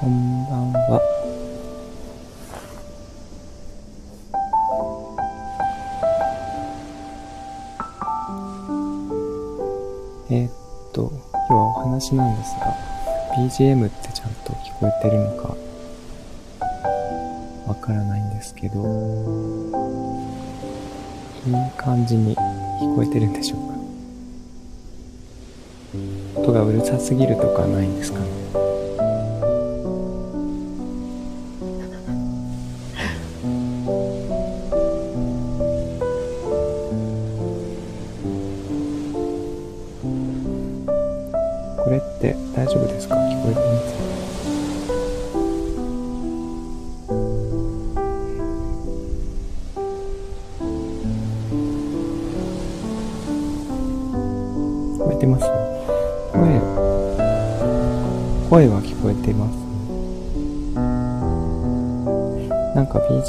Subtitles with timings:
[0.00, 0.98] こんばんは。
[10.30, 10.50] えーっ
[10.94, 12.74] と、今日はお話なんですが、
[13.36, 15.54] BGM ってちゃんと聞こえてるのか、
[17.68, 18.80] わからないんですけど、
[21.46, 23.60] いい感じに聞こえてるんでしょう
[26.34, 26.40] か？
[26.40, 28.39] 音がうるさすぎるとかないんですかね？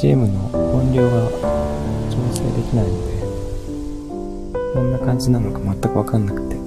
[0.01, 1.29] BGM の音量が
[2.09, 3.21] 調整できないので、
[4.73, 6.60] どんな感じなのか全くわかんなくて。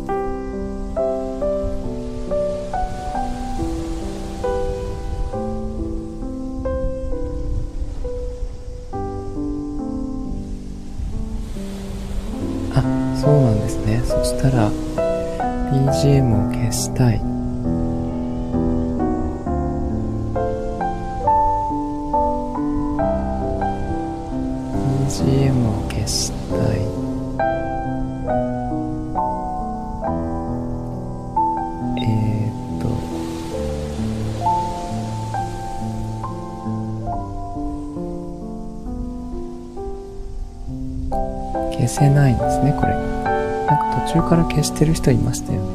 [44.75, 45.69] してる人いましたよね。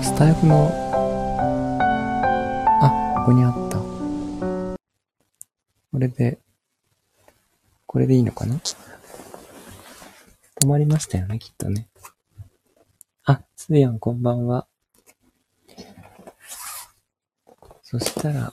[0.00, 0.70] スタイフの、
[2.80, 3.78] あ、ここにあった。
[5.90, 6.38] これで、
[7.86, 8.60] これでいいのかな？
[10.60, 11.88] 止まりましたよね、きっとね。
[13.24, 14.68] あ、つーやんこんばんは。
[17.82, 18.52] そしたら、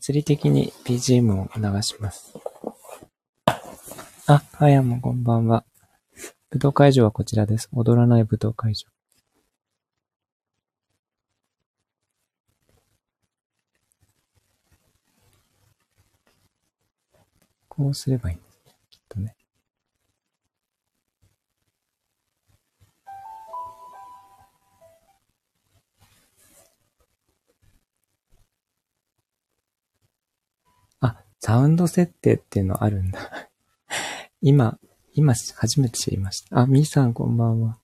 [0.00, 2.32] 物理的に BGM を流します。
[4.26, 5.62] あ、はやもこんばんは。
[6.48, 7.68] 武道会場はこちらです。
[7.74, 8.88] 踊らない武道会場。
[17.68, 18.49] こうすればいい
[31.50, 33.18] サウンド設定っていうのあるんだ。
[34.40, 34.78] 今、
[35.14, 36.60] 今初めて知りました。
[36.60, 37.80] あ、みーさんこんばんは。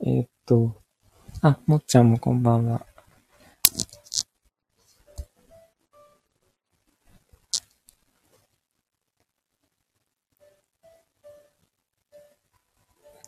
[0.00, 0.74] えーっと、
[1.42, 2.86] あ、もっちゃんもこんばんは。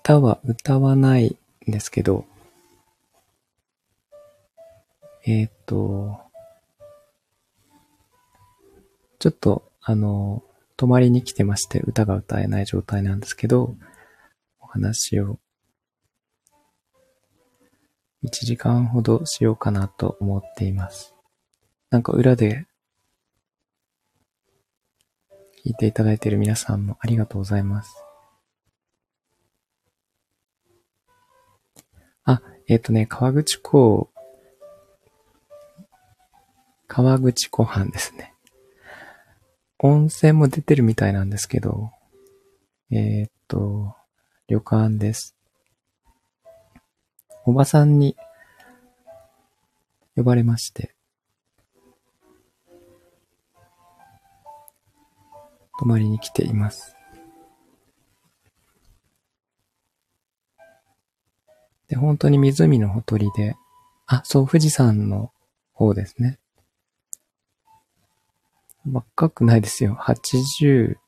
[0.09, 1.37] 歌は歌わない
[1.69, 2.25] んですけど、
[5.27, 6.19] えーっと、
[9.19, 10.43] ちょっと、あの、
[10.79, 13.77] 泊まりに来てまして歌が歌えない状態なんですけど、
[14.61, 15.39] お話を
[18.25, 21.15] 1時間ほどしようかなと思っています。
[21.91, 22.67] なんか裏で
[25.67, 27.95] 聞いていただいている皆さんもありがとうございます。
[32.29, 34.11] あ、えっ、とね、川口湖、
[36.87, 38.34] 川口湖畔ですね。
[39.79, 41.91] 温泉も出てるみたいなんですけど、
[42.91, 43.97] えっ、と、
[44.48, 45.34] 旅館です。
[47.47, 48.16] おばさんに
[50.15, 50.95] 呼ばれまして、
[55.78, 56.97] 泊まりに来ています。
[61.89, 63.57] で、本当に湖のほとりで、
[64.07, 65.33] あ、そう、富士山の
[65.73, 66.39] 方ですね。
[68.91, 69.95] 若くないですよ。
[70.01, 70.99] 80、う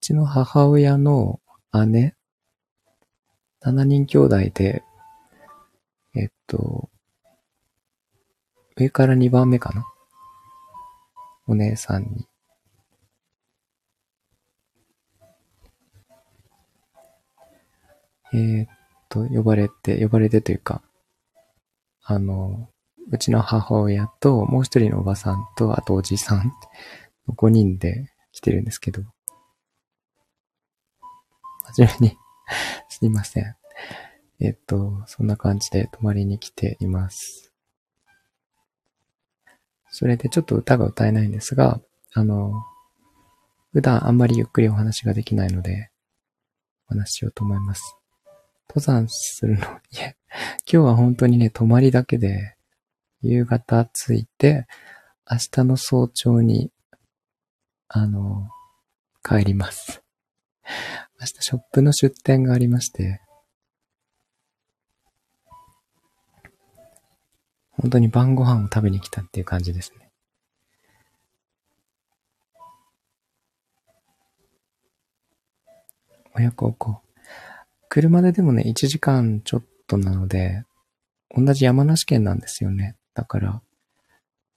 [0.00, 1.40] ちの母親の
[1.86, 2.14] 姉、
[3.62, 4.82] 7人兄弟で、
[6.14, 6.88] えっと、
[8.76, 9.84] 上から2番目かな？
[11.48, 12.28] お姉さんに。
[18.32, 18.77] えーっ
[19.08, 20.82] と、呼ばれて、呼ばれてというか、
[22.02, 22.68] あの、
[23.10, 26.52] うちの母親と、もう一人のおばさんと、あとおじさん、
[27.28, 29.02] 5人で来てるんですけど、
[31.64, 32.16] はじめに
[32.88, 33.56] すいません。
[34.40, 37.52] えっと、そんな感じで泊まりに来ています。
[39.90, 41.80] それでちょっと歌が歌えないんですが、
[42.14, 42.52] あの、
[43.72, 45.90] 普段あんまりゆっくりお話ができないので、
[46.86, 47.97] お話しようと思います。
[48.68, 52.56] 登山するの、いや、今日は本当にね、泊まりだけで、
[53.22, 54.66] 夕方着いて、
[55.30, 56.70] 明日の早朝に、
[57.88, 58.48] あの、
[59.22, 60.02] 帰ります。
[61.20, 63.20] 明日ショップの出店がありまして、
[67.70, 70.10] 本当に晩ご飯を食べに来たっていう感じですね。
[76.34, 77.07] 親孝行。
[78.00, 80.62] 車ででもね、1時間ちょっとなので、
[81.36, 82.94] 同じ山梨県なんですよね。
[83.12, 83.60] だから、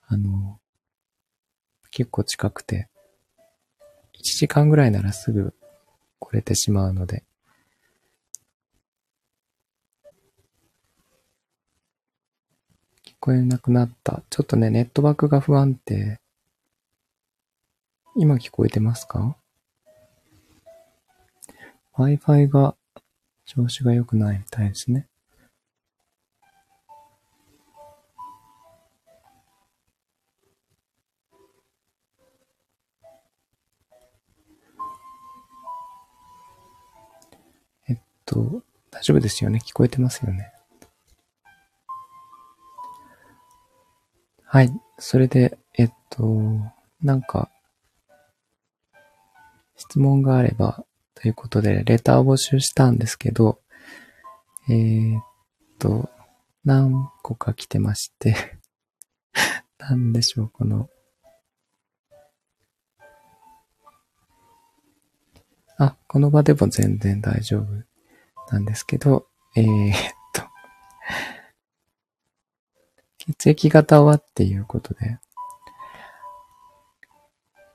[0.05, 0.59] あの、
[1.89, 2.87] 結構近くて、
[4.13, 5.55] 1時間ぐらいならすぐ
[6.19, 7.23] 来れてしまうので、
[13.03, 14.21] 聞こえなくなった。
[14.29, 16.19] ちょっとね、ネットワークが不安定。
[18.15, 19.35] 今聞こえてますか
[21.95, 22.75] ?Wi-Fi が
[23.53, 25.09] 調子が良くないみたいですね。
[37.89, 40.53] えっと、大丈夫ですよね聞こえてますよね
[44.45, 44.71] はい。
[44.97, 46.23] それで、えっと、
[47.01, 47.49] なんか、
[49.75, 50.85] 質問があれば、
[51.21, 53.61] ということで、レターを募集したんですけど、
[54.67, 55.23] えー、っ
[55.77, 56.09] と、
[56.65, 58.59] 何個か来てまして
[59.77, 60.89] なんでしょう、この、
[65.77, 67.67] あ、この場でも全然大丈夫
[68.51, 69.95] なんですけど、えー、っ
[70.33, 70.41] と、
[73.19, 75.19] 血液型はっていうことで、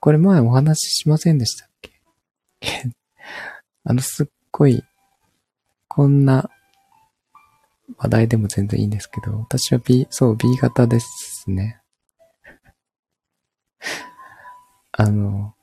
[0.00, 1.92] これ前お話ししませんでしたっけ？
[3.86, 4.82] あの、すっごい、
[5.88, 6.50] こんな
[7.98, 11.80] 話題でも全然いいんですけど、私は B、そう、B 型ですね。
[14.92, 15.54] あの、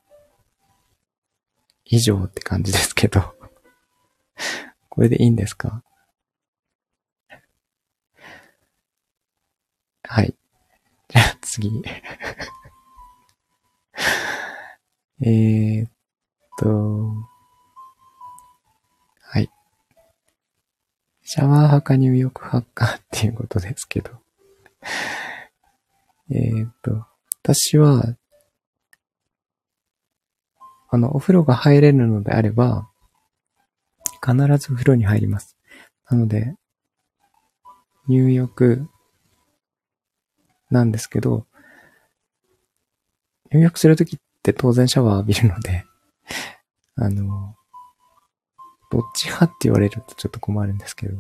[1.85, 3.21] 以上って感じですけど
[4.89, 5.83] これでいいんですか？
[10.03, 10.33] はい。
[11.09, 11.83] じゃあ次
[15.21, 15.91] えーっ
[16.57, 17.29] と、
[21.33, 24.11] シャワー派か入浴派かっていうことですけど。
[26.29, 27.07] えっと、
[27.41, 28.15] 私は、
[30.89, 32.87] あの、お風呂が入れるのであれば、
[34.23, 35.57] 必ずお風呂に入ります。
[36.07, 36.53] なので、
[38.07, 38.87] 入浴
[40.69, 41.47] なんですけど、
[43.51, 45.83] 入浴するときって当然シャワー浴びるので、
[46.95, 47.55] あの、
[48.93, 51.17] どっち派って言われるとちょっと困るんですけど、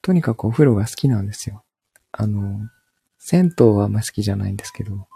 [0.00, 1.62] とにかくお風呂が好きなんですよ。
[2.10, 2.68] あの、
[3.18, 5.06] 銭湯はあんま好きじゃないんですけど、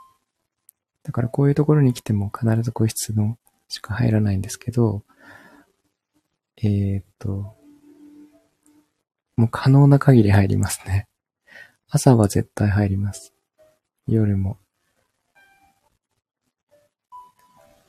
[1.02, 3.36] だからこういうところに来ても必ず個室の
[3.66, 5.02] しか入らないんですけど、
[6.58, 7.56] えー、っと、
[9.36, 11.08] もう可能な限り入りますね。
[11.88, 13.34] 朝は絶対入ります。
[14.06, 14.56] 夜も。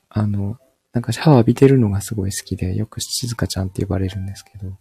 [0.09, 0.57] あの、
[0.93, 4.77] なんかシャワー浴びてるのがすごい好きで、よく静香ちゃんって呼ばれるんですけど、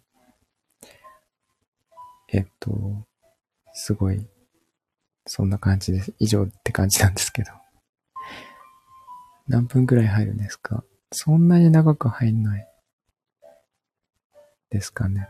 [2.29, 3.05] えっと、
[3.73, 4.27] すごい、
[5.25, 6.13] そんな感じです。
[6.19, 7.51] 以上って感じなんですけど。
[9.47, 10.83] 何分くらい入るんですか？
[11.11, 12.67] そんなに長く入んない。
[14.69, 15.29] ですかね。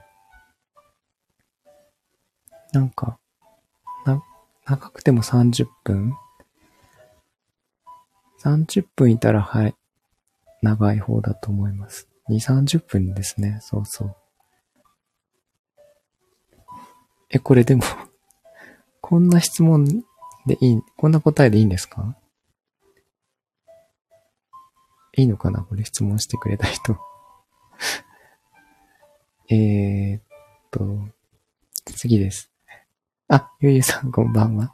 [2.73, 3.19] なんか、
[4.05, 4.23] な、
[4.65, 6.15] 長くても30分
[8.41, 9.75] ?30 分いたら、はい、
[10.61, 12.07] 長い方だと思います。
[12.29, 13.59] 2、30分ですね。
[13.61, 14.15] そうそう。
[17.29, 17.83] え、これでも
[19.01, 19.85] こんな質問
[20.45, 22.17] でいい、こんな答えでいいんですか？
[25.15, 25.61] いいのかな？
[25.63, 26.97] これ質問してくれた人
[29.49, 30.21] えっ
[30.71, 31.07] と、
[31.85, 32.51] 次です。
[33.29, 34.73] あ、ゆゆさんこんばんは。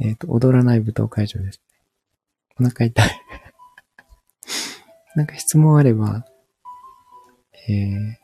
[0.00, 1.60] えっ、と、踊らない舞踏会場です。
[2.60, 3.23] お腹痛い
[5.14, 6.24] なんか質問あれば、
[7.68, 8.16] えー、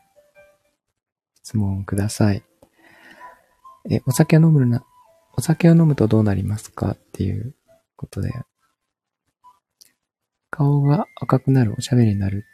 [1.43, 2.43] 質問ください。
[3.89, 4.85] え、お酒を飲むな、
[5.33, 7.55] お酒を飲むとどうなりますかっていう
[7.95, 8.31] ことで、
[10.49, 12.45] 顔が赤くなる、おしゃべりになる。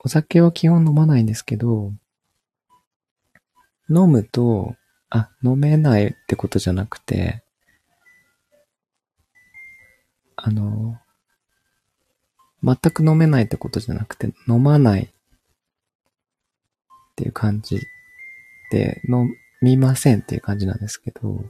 [0.00, 1.92] お酒は基本飲まないんですけど、
[3.88, 4.74] 飲むと、
[5.08, 7.44] あ、飲めないってことじゃなくて、
[10.36, 10.98] あの、
[12.64, 15.08] 全く飲めないってことじゃなくて、飲まないっ
[17.14, 17.78] ていう感じ
[18.70, 19.28] で、飲
[19.60, 21.44] みませんっていう感じなんですけど、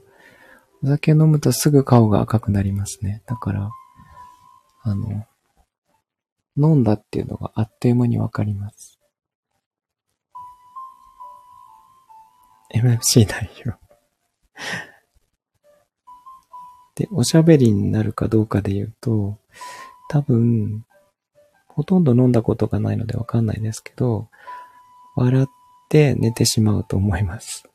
[0.82, 3.22] お酒飲むとすぐ顔が赤くなりますね。
[3.26, 3.70] だから、
[4.82, 5.24] あの、
[6.56, 8.98] 飲んだっていうのがあっという間にわかります。
[12.74, 13.78] MFC 代表
[16.96, 19.38] で、おしゃべりになるかどうかで言うと、
[20.08, 20.84] 多分、
[21.74, 24.28] ほとんど飲んだことがないのでわかんないですけど、
[25.16, 25.46] 笑っ
[25.88, 27.68] て寝てしまうと思います。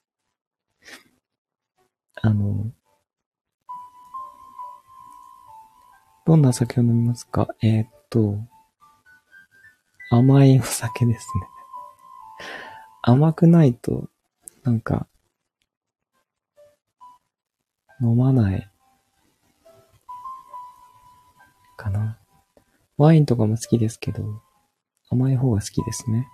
[2.22, 2.72] あの、
[6.26, 7.50] どんな酒を飲みますか？
[7.62, 8.38] えー、っと、
[10.12, 11.48] 甘いお酒ですね。
[13.02, 14.10] 甘くないと、
[14.64, 15.08] なんか、
[18.02, 18.72] 飲まない
[23.00, 24.42] ワインとかも好きですけど、
[25.10, 26.28] 甘い方が好きですね。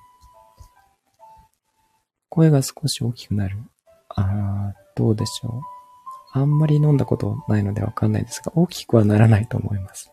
[2.29, 3.59] 声が少し大きくなる。
[4.09, 5.61] あー、どうでしょう。
[6.31, 10.11] あんまり飲んだことないのでわかんないですが、大きくはならないと思います。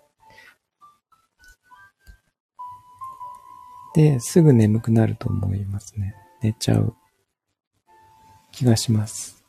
[3.94, 6.14] で、すぐ眠くなると思いますね。
[6.42, 6.94] 寝ちゃう
[8.52, 9.41] 気がします。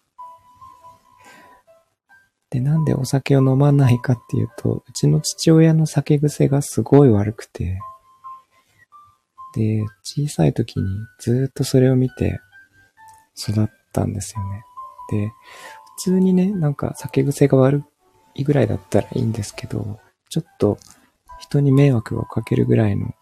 [2.54, 7.80] で、なんでお酒を飲まないかっていうと、うちの父親の酒癖がすごい悪くて、
[9.56, 10.86] で、小さい時に
[11.18, 12.40] ずっとそれを見て
[13.36, 14.64] 育ったんですよね。
[15.10, 15.32] で、
[15.98, 17.84] 普通にね、なんか酒癖が悪
[18.36, 20.78] いぐらいだったらいいんですけど、ちょっと
[21.40, 23.16] 人に迷惑をかけるぐらいの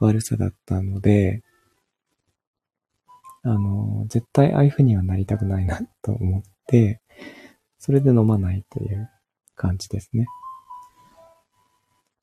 [0.00, 1.44] 悪さだったので、
[3.44, 7.00] あの、絶対ああいう風にはなりたくないなと思って、
[7.78, 9.08] それで飲まないという
[9.54, 10.26] 感じですね。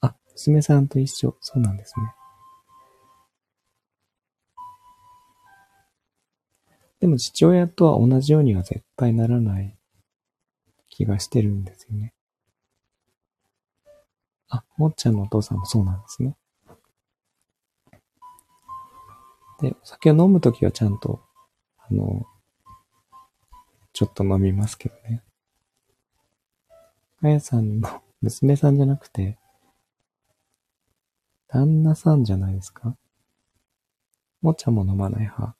[0.01, 1.35] あ、娘さんと一緒。
[1.39, 2.13] そうなんですね。
[7.00, 9.77] でも父親とは同じようには絶対ならない
[10.89, 12.13] 気がしてるんですよね。
[14.50, 16.35] あ、もっちゃんのお父さんもそうなんですね。
[19.62, 21.21] で、お酒を飲むときはちゃんと、
[21.77, 22.25] あの、
[23.93, 25.24] ちょっと飲みますけどね。
[27.25, 29.39] かやさんの娘さんじゃなくて、
[31.48, 32.96] 旦那さんじゃないですか？
[34.44, 35.55] もちゃも飲まない派。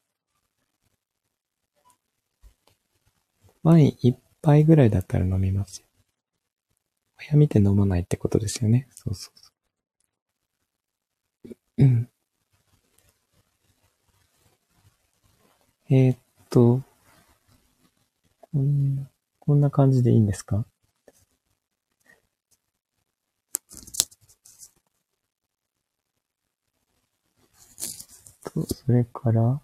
[3.64, 5.88] ワイン一杯ぐらいだったら飲みますよ。
[7.32, 8.88] 親見て飲まないってことですよね。
[8.92, 9.52] そうそうそ
[11.80, 11.84] う。
[11.84, 12.10] うん。
[15.90, 16.18] えー、っ
[16.52, 16.84] と、
[18.40, 20.64] こんな、こんな感じでいいんですか？
[28.56, 29.62] と、それから、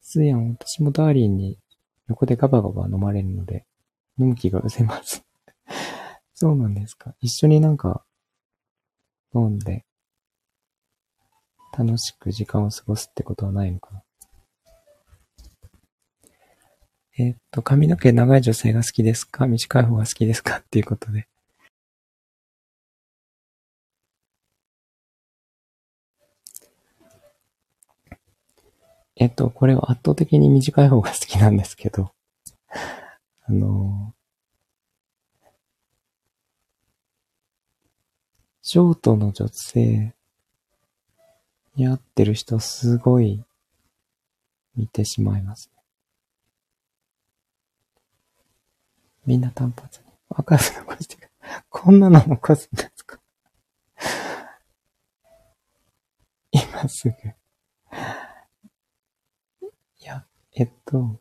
[0.00, 1.58] すやん、私もダーリンに
[2.08, 3.64] 横でガバガバ飲まれるので、
[4.18, 5.24] 飲む気が失せます
[6.34, 7.14] そうなんですか。
[7.20, 8.04] 一緒になんか、
[9.34, 9.84] 飲んで、
[11.78, 14.02] 楽しく時間を過ごすってことはないのかな。
[17.18, 19.46] え、っと、髪の毛長い女性が好きですか？
[19.46, 20.56] 短い方が好きですか？
[20.58, 21.28] っていうことで。
[29.20, 32.10] えっと、これは圧倒的に短い方が好きなんですけど、
[33.44, 34.14] あの、
[38.62, 40.14] ショートの女性
[41.76, 43.44] に合ってる人すごい
[44.74, 45.82] 見てしまいますね。
[49.26, 50.06] みんな単発に。
[50.30, 51.30] 赤く残してく
[51.68, 53.20] こんなの残すんですか？
[56.52, 57.14] 今すぐ。
[60.00, 61.20] いや、えっと、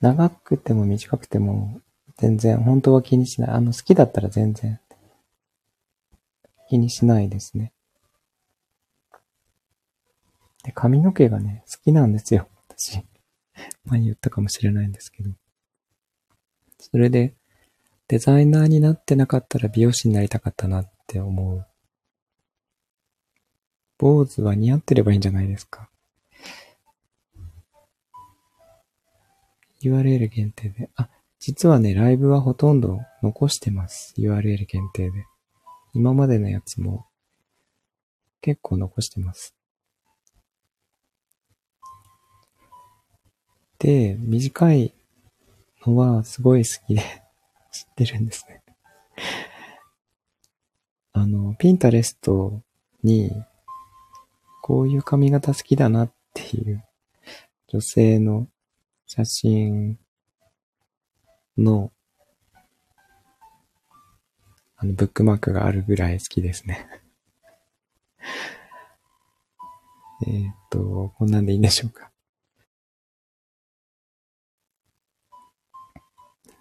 [0.00, 1.80] 長くても短くても
[2.16, 3.50] 全然本当は気にしない。
[3.50, 4.80] あの好きだったら全然
[6.68, 7.72] 気にしないですね。
[10.64, 12.48] で、髪の毛がね、好きなんですよ。
[12.68, 13.04] 私。
[13.84, 15.30] 前言ったかもしれないんですけど。
[16.78, 17.34] それで、
[18.08, 21.66] デザイナーになってなかったら美容師になりたかったなって思う。
[23.98, 25.88] 坊主は似合ってればいいんじゃないですか。
[29.82, 30.90] URL 限定で。
[30.96, 31.08] あ、
[31.38, 34.14] 実はね、ライブはほとんど残してます。
[34.18, 35.26] URL 限定で。
[35.94, 37.06] 今までのやつも
[38.40, 39.54] 結構残してます。
[43.78, 44.94] で、短い
[45.84, 47.02] のはすごい好きで
[47.72, 48.62] 知ってるんですね
[51.12, 52.62] あの、ピンタレスト
[53.02, 53.30] に、
[54.62, 56.84] こういう髪型好きだなっていう
[57.66, 58.46] 女性の
[59.14, 59.98] 写真
[61.58, 61.92] の、
[64.76, 66.88] あの、ブックマークがあるぐらい好きですね
[70.26, 72.10] えっと、こんなんでいいんでしょうか。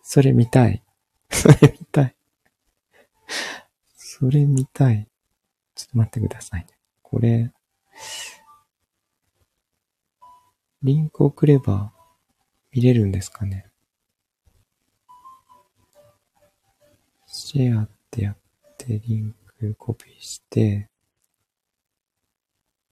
[0.04, 0.84] それ見たい。
[1.32, 2.16] それ見たい。
[3.96, 5.08] それ見たい。
[5.74, 6.68] ちょっと待ってくださいね。
[7.02, 7.54] これ、
[10.84, 11.94] リンク送れば
[12.74, 13.66] 見れるんですかね？
[17.28, 18.38] シェアってやっ
[18.78, 20.90] て、リンクコピーして、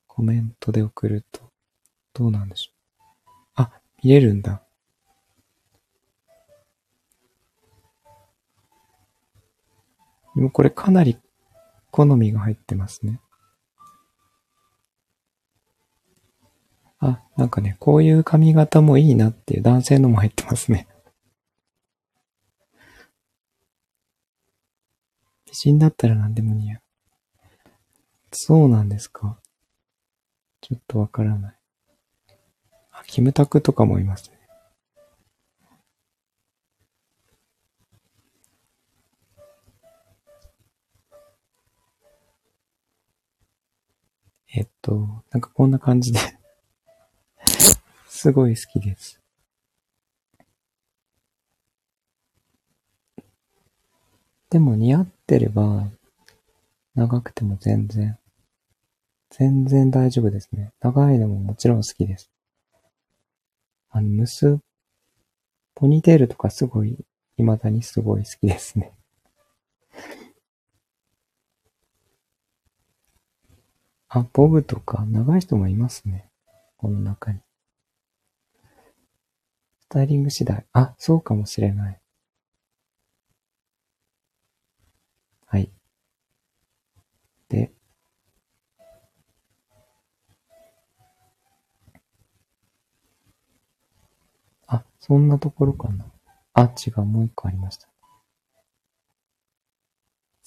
[0.07, 1.50] コメントで送ると、
[2.13, 2.71] どうなんでしょ
[3.31, 3.31] う？
[3.55, 3.71] あ、
[4.03, 4.62] 見れるんだ。
[10.36, 11.17] でもこれかなり
[11.91, 13.19] 好みが入ってますね。
[17.00, 20.88] あ、なんかね、こういう髪型もいいなっていう男性のも入ってますね。
[25.48, 26.82] 美人だったら何でも似合う。
[28.32, 29.39] そうなんですか。
[30.62, 31.60] ちょっとわからない。
[32.91, 34.38] あ、キムタクとかもいますね。
[44.51, 46.39] えっと、なんかこんな感じで
[48.22, 49.22] すごい好きです。
[54.50, 55.88] でも似合ってれば、
[56.96, 58.18] 長くても全然
[59.29, 60.74] 全然大丈夫ですね。
[60.82, 62.29] 長いのももちろん好きです。
[63.90, 64.60] あの、結、
[65.74, 66.98] ポニーテールとかすごい、
[67.38, 68.92] 未だにすごい好きですね。
[74.10, 76.29] あ、ボブとか長い人もいますね。
[76.75, 77.40] この中に。
[79.92, 80.68] スタイリング次第。
[80.72, 82.00] あ、そうかもしれない。
[85.48, 85.72] はい。
[87.50, 87.72] で、
[94.68, 96.06] あそんなところかな。
[96.54, 97.88] あ、違う、もう一個ありました。
[97.88, 97.92] 好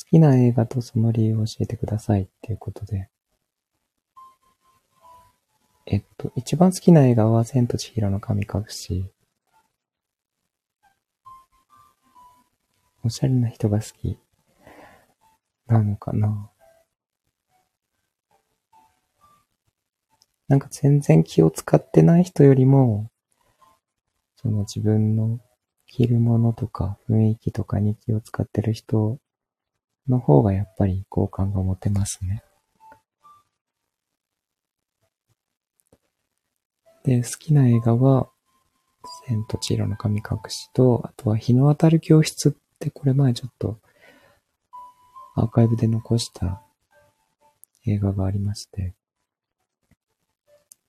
[0.08, 3.08] きな映画とその理由を教えてくださいっていうことで。
[5.86, 9.12] えっと、一番好きな映画は千と千尋の神隠し。
[13.04, 14.18] おしゃれな人が好き
[15.66, 16.50] なのかな
[20.48, 23.10] なんか全然気を使ってない人よりも、
[24.36, 25.40] その自分の
[25.86, 29.18] 着るものとか雰囲気とかに気を使ってる人
[30.08, 32.42] の方がやっぱり好感が持てますね。
[37.04, 38.28] で、好きな映画は、
[39.26, 42.52] 千と千尋の神隠しと、あとは日の当たる教室っ
[42.84, 43.78] てこれ前ちょっと
[45.34, 46.62] アーカイブで残した
[47.86, 48.94] 映画がありまして、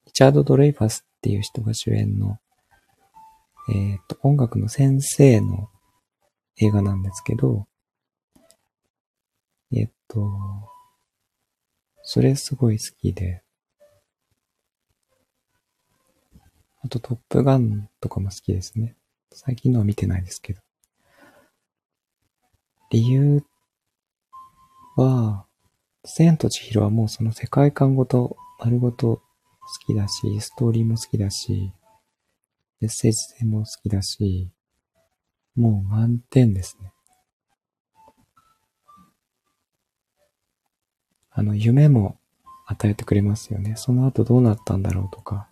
[0.05, 2.39] リチャード・ドレイファスっていう人が主演の
[3.69, 5.69] えっ、と、音楽の先生の
[6.57, 7.65] 映画なんですけど、
[9.71, 10.29] えっ、と、
[12.01, 13.41] それすごい好きで、
[16.83, 18.97] あとトップガンとかも好きですね。
[19.31, 20.62] 最近のは見てないですけど。
[22.93, 23.43] 理由
[24.97, 25.47] は、
[26.05, 29.23] 千と千尋はもうその世界観ごと丸ごと好
[29.87, 31.73] きだし、ストーリーも好きだし、
[32.81, 34.51] メッセージ性も好きだし、
[35.55, 36.93] もう満点ですね。
[41.31, 42.19] あの、夢も
[42.67, 43.73] 与えてくれますよね。
[43.75, 45.49] その後どうなったんだろうとか。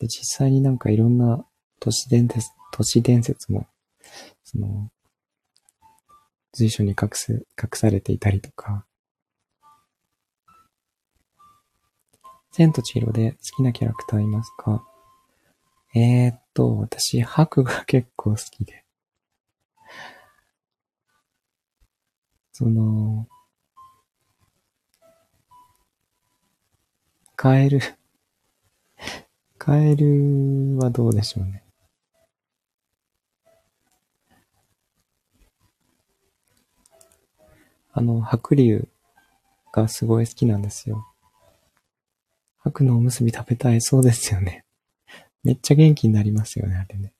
[0.00, 1.46] で、実際になんかいろんな
[1.78, 3.68] 都市伝説、都市伝説も、
[4.42, 4.90] その、
[6.52, 8.86] 随所に隠す、隠されていたりとか。
[12.50, 14.84] 千と千尋で好きなキャラクターいますか？
[15.94, 18.84] えーっと、私、白が結構好きで。
[22.52, 23.26] その、
[27.34, 27.80] カエル、
[29.56, 31.64] カエルはどうでしょうね。
[37.92, 38.88] あの、白龍
[39.72, 41.06] がすごい好きなんですよ。
[42.58, 44.64] 白のおむすび食べたいそうですよね。
[45.44, 47.12] めっちゃ元気になりますよね、あれね。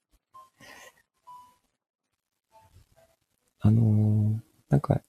[3.61, 5.03] あのー、なんか、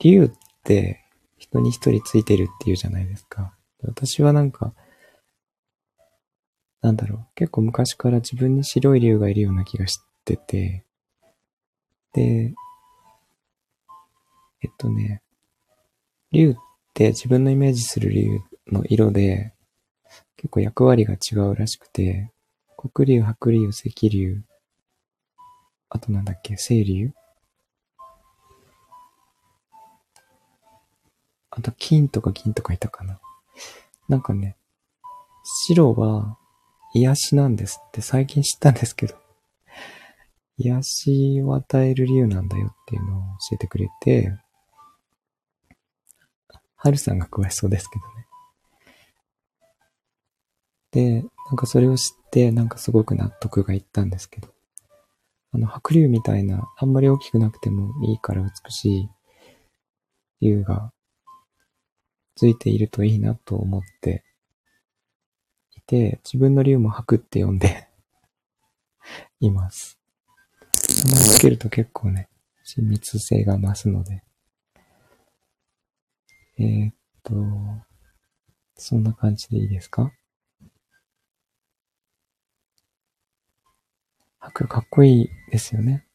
[0.00, 0.30] 竜っ
[0.64, 1.04] て
[1.38, 3.56] 人に一人ついてるっていうじゃないですか。
[3.82, 4.74] 私はなんか、
[6.80, 10.84] なんだろう、結構昔から自分に白い竜がいるような気がしてて、
[12.12, 12.54] で、
[14.62, 15.22] えっとね、
[16.30, 16.54] 竜っ
[16.94, 19.52] て自分のイメージする竜の色で、
[20.36, 22.30] 結構役割が違うらしくて、
[22.76, 24.42] 黒竜、白竜、赤竜、
[25.88, 27.12] あとなんだっけ、青竜？
[31.50, 33.20] あと金とか銀とかいたかな？
[34.08, 34.56] なんかね、
[35.66, 36.38] 白は
[36.94, 39.14] 癒しなんですって最近知ったんですけど、
[40.58, 43.20] 癒しを与える理由なんだよっていうのを
[43.50, 44.32] 教えてくれて、
[46.82, 48.26] はるさんが詳しそうですけどね。
[50.90, 54.48] で、なんかそれを知って、なんかすごく納得がいったんですけど、
[55.52, 59.10] あの、白竜みたいな、あんまり大きくなくてもいいから美しい
[60.40, 60.92] 竜が
[62.34, 64.24] ついているといいなと思って
[65.76, 67.88] いて、自分の竜も白って呼んで
[69.38, 70.00] います。
[71.06, 72.28] 名前つけると結構ね、
[72.64, 74.24] 親密性が増すので。
[76.62, 76.94] えー、っ
[77.24, 77.34] と、
[78.76, 80.12] そんな感じでいいですか？
[84.38, 86.06] 白かっこいいですよね。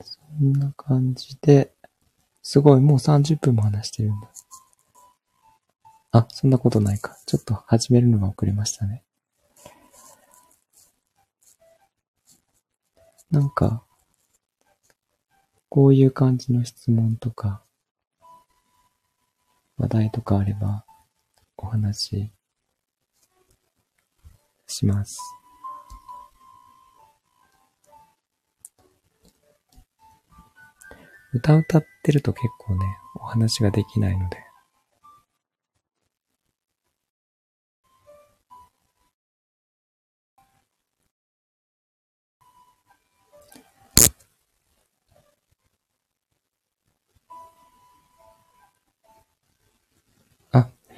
[0.00, 1.72] そんな感じで、
[2.42, 4.28] すごい、もう30分も話してるんだ。
[6.12, 7.18] あ、そんなことないか。
[7.26, 9.02] ちょっと始めるのが遅れましたね。
[13.34, 13.82] なんか、
[15.68, 17.64] こういう感じの質問とか、
[19.76, 20.84] 話題とかあれば、
[21.56, 22.32] お話し
[24.68, 25.18] します。
[31.32, 32.84] 歌歌ってると結構ね、
[33.16, 34.43] お話ができないので、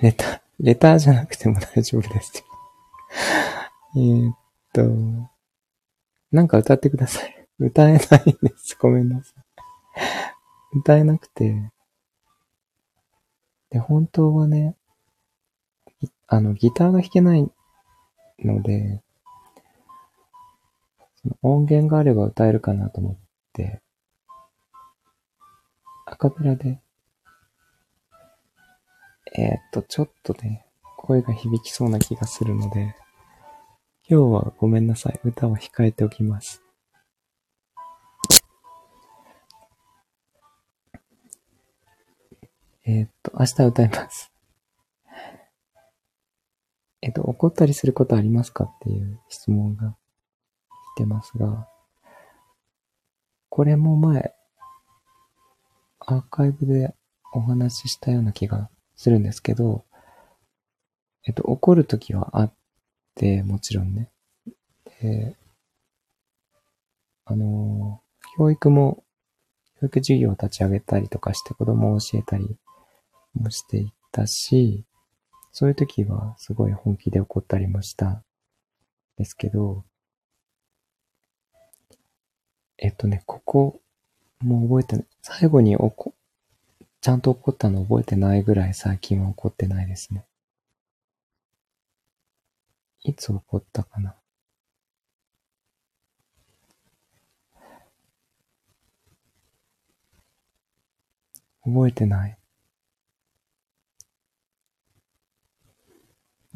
[0.03, 2.45] レター、レターじゃなくても大丈夫です
[3.97, 4.33] えっ
[4.75, 4.83] と、
[6.31, 7.49] なんか歌ってください。
[7.59, 8.77] 歌えないんです。
[8.79, 9.33] ごめんなさ
[10.75, 10.79] い。
[10.79, 11.73] 歌えなくて。
[13.71, 14.77] で、本当はね、
[16.27, 17.51] あの、ギターが弾けない
[18.41, 19.03] ので、
[21.23, 23.17] その音源があれば歌えるかなと思っ
[23.55, 23.81] て、
[26.05, 26.81] アカペラで
[29.39, 30.65] えー、っと、ちょっとね、
[30.97, 32.97] 声が響きそうな気がするので、
[34.09, 35.21] 今日はごめんなさい。
[35.25, 36.63] 歌は控えておきます。
[42.87, 44.33] えー、っと、明日歌います。
[47.03, 49.97] えっと、怒ったりすることありますかっていう質問が
[50.95, 51.69] 来てますが、
[53.51, 54.35] これも前、
[55.99, 56.95] アーカイブで
[57.35, 59.85] お話ししたような気がするんですけど、
[61.27, 62.55] えっと、怒るときはあっ
[63.15, 64.11] て、もちろんね。
[65.01, 65.37] で、
[67.25, 68.01] あの、
[68.37, 69.05] 教育も、
[69.81, 72.57] 教育授業を立ち上げたりとかして子供を教えたり
[73.35, 74.85] もしていたし、
[75.53, 78.23] そういう時はすごい本気で怒ったりもした
[79.17, 79.85] ですけど、
[82.79, 83.81] えっとね、ここ、
[84.41, 85.07] もう覚えてない。
[85.23, 86.15] 最後に怒、
[87.07, 90.27] ちゃんと怒ったの覚えてないぐらい最近は怒ってないですね。
[93.05, 94.17] いつ怒ったかな？
[101.65, 102.37] 覚えてない。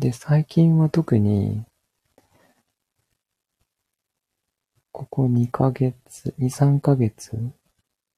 [0.00, 1.64] で、最近は特に、
[4.90, 7.38] ここ2ヶ月、2、3ヶ月、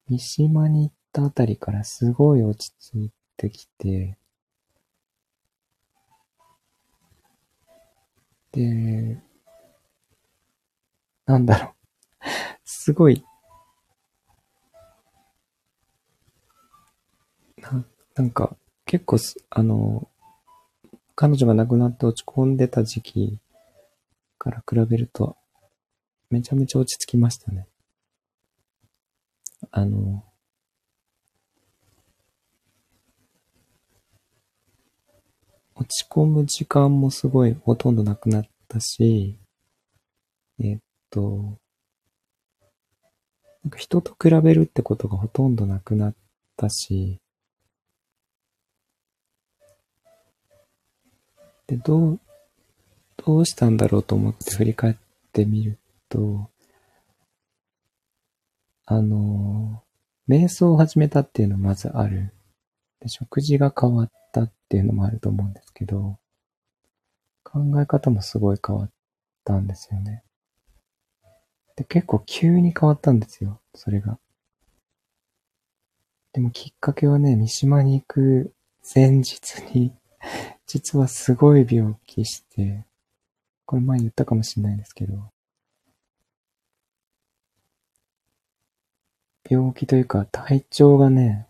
[0.07, 4.17] 三島に行ったあたりからすごい落ち着いてきて、
[8.51, 9.21] で、
[11.25, 11.73] なんだろう。
[12.65, 13.23] すごい、
[17.57, 20.09] な、なんか、結構す、あの、
[21.15, 23.39] 彼女が亡くなって落ち込んでた時期
[24.37, 25.37] から比べると、
[26.29, 27.67] めちゃめちゃ落ち着きましたね。
[29.71, 30.23] あの、
[35.75, 39.39] 落ち込む時間もすごいほとんどなくなったし、
[40.59, 40.77] えっ
[41.09, 41.57] と、
[43.63, 46.15] なんか人と比べるってことがほとんどなくなっ
[46.57, 47.19] たし、
[51.67, 52.19] で、どう、
[53.25, 54.95] どうしたんだろうと思って振り返っ
[55.31, 56.49] てみると、
[58.85, 59.81] あの、
[60.27, 62.33] 瞑想を始めたっていうのはまずある。
[62.99, 64.11] で、食事が変わっ
[64.73, 66.17] っていうのもあると思うんですけど、
[67.43, 68.89] 考え方もすごい変わっ
[69.45, 70.23] たんですよね。
[71.75, 74.17] で、結構急に変わったんですよ、それが。
[76.31, 78.51] でもきっかけはね、三島に行く
[78.95, 79.93] 前日に
[80.65, 82.83] 実はすごい病気して、
[83.67, 85.31] これ前言ったかもしれないんですけど、
[89.47, 91.47] 病気というか体調がね、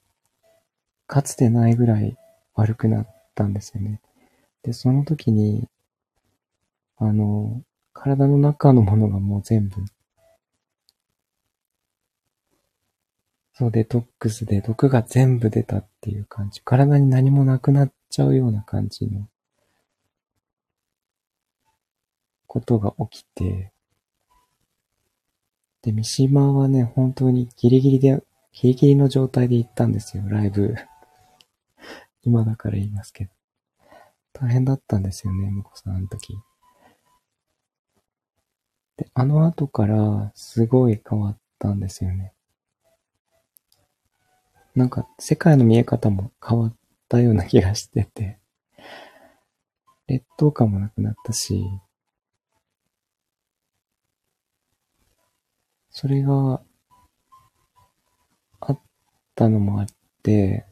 [1.07, 2.17] かつてないぐらい
[2.55, 4.01] 悪くなったんですよね。
[4.63, 5.67] で、その時に、
[6.97, 7.63] あの、
[7.93, 9.75] 体の中のものがもう全部、
[13.53, 16.61] そう、デトックスで毒が全部出たっていう感じ。
[16.61, 19.27] 体に何もなくなっちゃうような感じの
[22.47, 23.71] ことが起きて、
[25.81, 30.75] で、三島はね、本当にギリギリで、ギリギリの状態で行ったんですよ、ライブ。
[32.23, 33.31] 今だから言いますけど。
[34.33, 36.36] 大変だったんですよね、向こうさん、あの時。
[38.97, 42.33] で、あの後からすごい変わったんですよね。
[44.75, 46.75] なんか、世界の見え方も変わっ
[47.07, 48.39] たような気がしてて、
[50.07, 51.63] 劣等感もなくなったし、
[55.91, 56.59] それが
[58.59, 58.81] あっ
[59.36, 59.88] たのもあっ
[60.23, 60.65] て、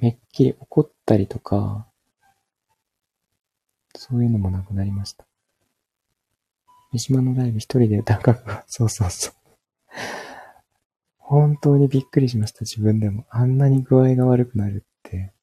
[0.00, 1.86] めっきり怒ったりとか、
[3.94, 5.26] そういうのもなくなりました。
[6.92, 9.34] 三島のライブ一人で歌うか そうそうそう。
[11.18, 13.26] 本当にびっくりしました、自分でも。
[13.28, 15.34] あんなに具合が悪くなるって、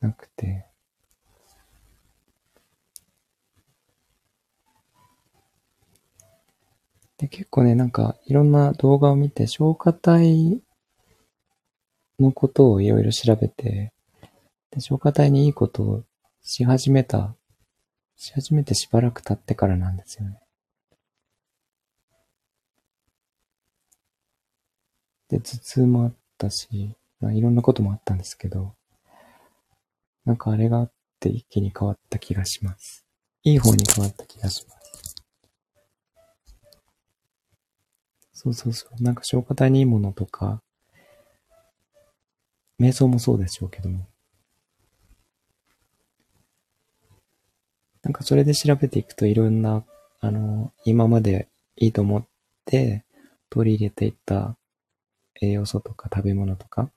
[0.00, 0.66] なくて。
[7.18, 10.62] で、結構ね、なんか、いろんな動画を見て、消化体
[12.20, 13.92] のことをいろいろ調べて、
[14.70, 16.04] で、消化体にいいことを
[16.42, 17.34] し始めた、
[18.16, 20.38] し始めてしばらく経ってからなんですよね。
[25.28, 28.74] で、頭痛もあったし、まあ、いろんなこともあったんですけど、
[30.24, 33.04] なんかあれがあって一気に変わった気がします。
[33.42, 34.80] いい方に変わった気がします。
[38.32, 39.02] そうそうそう。
[39.02, 40.62] なんか消化体にいいものとか、
[42.80, 44.06] 瞑想もそうでしょうけども。
[48.02, 49.84] なんかそれで調べていくといろんな、
[50.20, 52.24] あの、今までいいと思っ
[52.64, 53.04] て
[53.50, 54.56] 取り入れていった
[55.42, 56.90] 栄養素とか食べ物とか、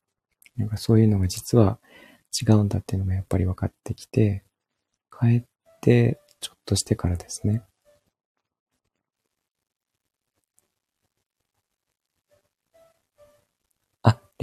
[0.56, 1.78] なんかそういうのが実は
[2.41, 4.43] 違うんだっていうのがやっぱり分かってきて、
[5.19, 5.43] 変え
[5.82, 7.62] てちょっとしてからですね。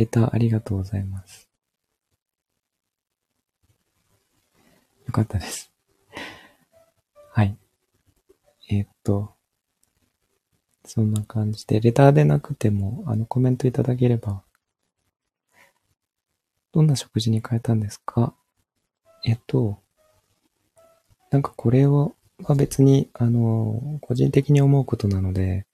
[0.01, 1.47] レターありがとうございます。
[5.07, 5.71] よかったです。
[7.33, 7.55] はい。
[8.71, 9.35] えー、っと、
[10.87, 14.43] そんな感じで、レターでなくても、あの、コメントいただければ、
[16.73, 18.35] どんな食事に変えたんですか？
[19.27, 19.83] えっと、
[21.31, 22.13] なんかこれは
[22.57, 25.67] 別に、あの、個人的に思うことなので、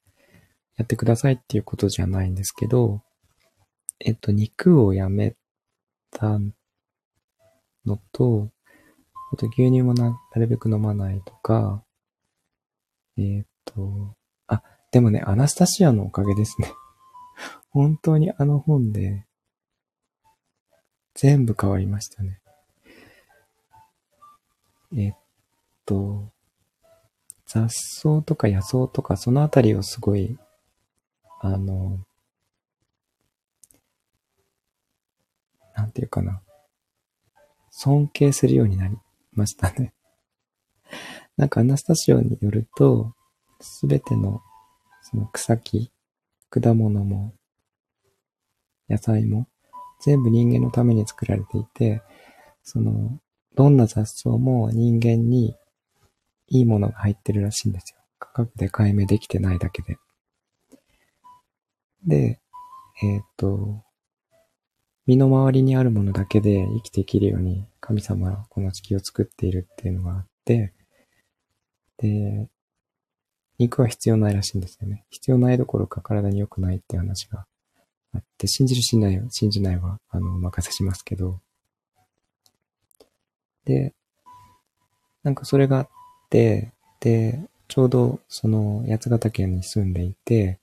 [0.76, 3.02] やってくださいっていうことじゃないんですけど、
[4.00, 5.36] えっと、肉をやめ
[6.10, 6.38] た
[7.84, 8.50] のと、
[9.32, 11.82] あと牛乳もな、なるべく飲まないとか、
[13.16, 14.14] えっと、
[14.46, 16.72] あ、でもね、アナスタシアのおかげですね。
[17.70, 19.26] 本当にあの本で、
[21.14, 22.40] 全部変わりましたね。
[24.94, 25.14] えっ
[25.86, 26.30] と、
[27.46, 30.38] 雑草とか野草とかそのあたりをすごい、
[31.40, 31.98] あの、
[35.76, 36.42] なんていうかな。
[37.70, 38.96] 尊敬するようになり
[39.32, 39.94] ましたね。
[41.36, 43.14] なんかアナスタシオによると、
[43.60, 44.42] すべての
[45.08, 45.92] その草木、
[46.50, 47.32] 果物も、
[48.88, 49.46] 野菜も、
[50.00, 52.02] 全部人間のために作られていて、
[52.64, 53.20] その、
[53.54, 55.54] どんな雑草も人間に
[56.48, 58.00] いいものが入ってるらしいんですよ。
[58.18, 59.96] 価格で解明できてないだけで。
[62.04, 62.40] で、
[63.04, 63.84] えっ、と、
[65.06, 70.72] 身の回りにあるものだけで生きていけるように神様はこの地球を作っているっていうのがあって、
[71.98, 72.48] で、
[73.58, 75.04] 肉は必要ないらしいんですよね。
[75.10, 77.46] 必要ないどころか体に良くないっていう話が
[78.14, 81.40] あって、信じる信じない信じないは、あの、お任せしますけど。
[83.64, 83.94] で、
[85.22, 85.88] なんかそれがあっ
[86.30, 90.58] て、で、ちょうどその八ヶ岳に住んでいて、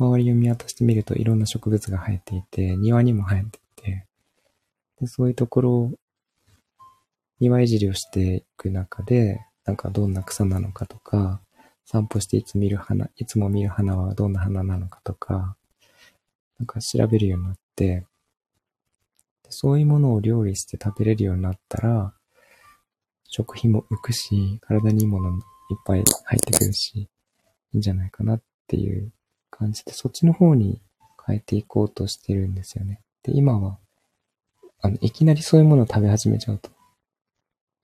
[0.00, 4.06] 周りを見渡してみるといろんな植物が生えていて、庭にも生えていて、
[4.98, 5.92] でそういうところを
[7.38, 11.42] 庭いじりをしていく中で、なんかどんな草なのかとか、
[11.84, 15.54] 散歩していつ見る花、いつも見る花はどんな花なのかとか、
[16.58, 18.06] なんか調べるようになって、
[19.50, 22.14] そういうものを料理して食べれるようになったら、
[23.24, 27.08] 食費も浮くし、体にいいものいっぱい入ってくるし、い
[27.74, 29.12] いんじゃないかなっていう
[29.60, 30.80] 感じで、そっちの方に
[31.26, 33.02] 変えていこうとしてるんですよね。
[33.22, 33.78] で、今は、
[34.80, 36.70] あの、いきなりそういうものを食べ始めちゃうと、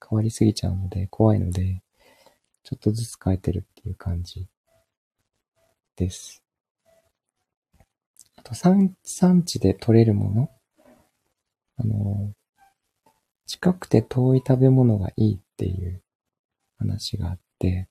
[0.08, 1.82] 変わりすぎちゃうので、怖いので、
[2.64, 4.46] ちょっとずつ変えてるっていう感じ
[5.96, 6.42] です。
[8.36, 10.50] あと、産産地で取れるもの
[11.76, 12.32] あの、
[13.44, 16.02] 近くて遠い食べ物がいいっていう
[16.78, 17.86] 話があって、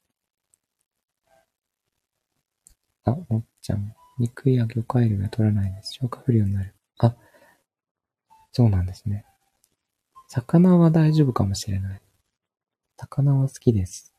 [3.06, 5.94] あ、もっちゃん、肉や魚介類は取らないです。
[5.94, 6.74] 消化不良になる。
[6.98, 7.16] あ、
[8.52, 9.26] そうなんですね。
[10.28, 12.02] 魚は大丈夫かもしれない。
[12.98, 14.14] 魚は好きです。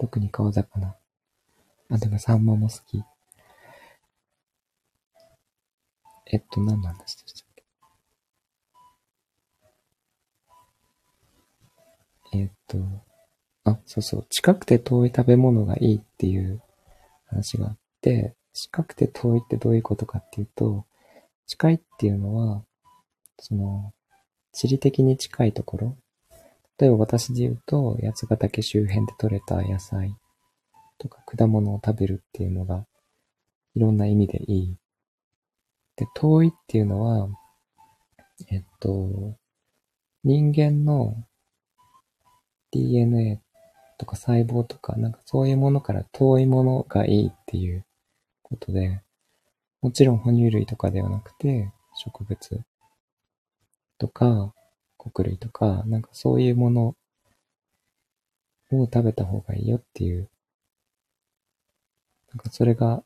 [0.00, 0.94] 特に川魚。
[1.90, 3.02] あ、でもサンマも好き。
[6.26, 7.48] えっと、何の話でしたっ
[12.30, 12.38] け？
[12.38, 12.78] えっと、
[13.64, 14.26] あ、そうそう。
[14.28, 16.62] 近くて遠い食べ物がいいっていう
[17.26, 20.84] 話があって、近くて遠いってどういうことかっていうと、
[21.46, 22.64] 近いっていうのは、
[23.38, 23.92] その、
[24.52, 25.96] 地理的に近いところ。
[26.78, 30.16] 例えば私で言うと、八ヶ岳周辺で採れた野菜
[30.98, 32.86] とか果物を食べるっていうのが、
[33.74, 34.76] いろんな意味でいい。
[35.96, 37.28] で、遠いっていうのは、
[38.50, 39.36] えっと、
[40.24, 41.16] 人間の
[42.70, 43.40] DNA
[43.98, 47.84] とか細胞とか、なんかそういうものから遠いものがいいっていう
[48.48, 49.02] ことで、
[49.80, 52.60] もちろん哺乳類とかではなくて、植物
[53.98, 54.54] とか、
[54.96, 56.96] 穀類とか、なんかそういうもの
[58.72, 60.28] を食べた方がいいよっていう、
[62.32, 63.02] なんかそれが、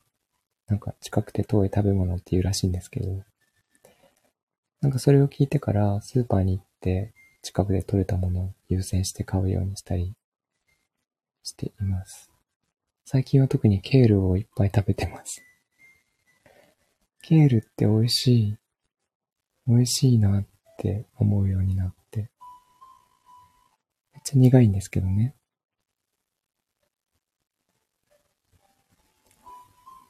[0.67, 3.23] なんか近くて遠い食べ物っていうらしいんですけど、
[4.81, 10.13] なんかそれを聞いてからスーパーに行って近くで採れたものを優先して買うようにしたり
[11.43, 12.32] しています。
[13.05, 15.43] 最近は特にケールをいっぱい食べてます。
[17.21, 18.57] ケールって美味しい。
[19.67, 20.45] 美味しいなっ
[20.77, 22.19] て思うようになって。
[24.13, 25.35] めっちゃ苦いんですけどね。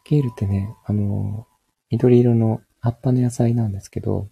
[0.04, 1.48] ケールってね、あの、
[1.90, 4.28] 緑色の葉っぱの野菜なんですけど、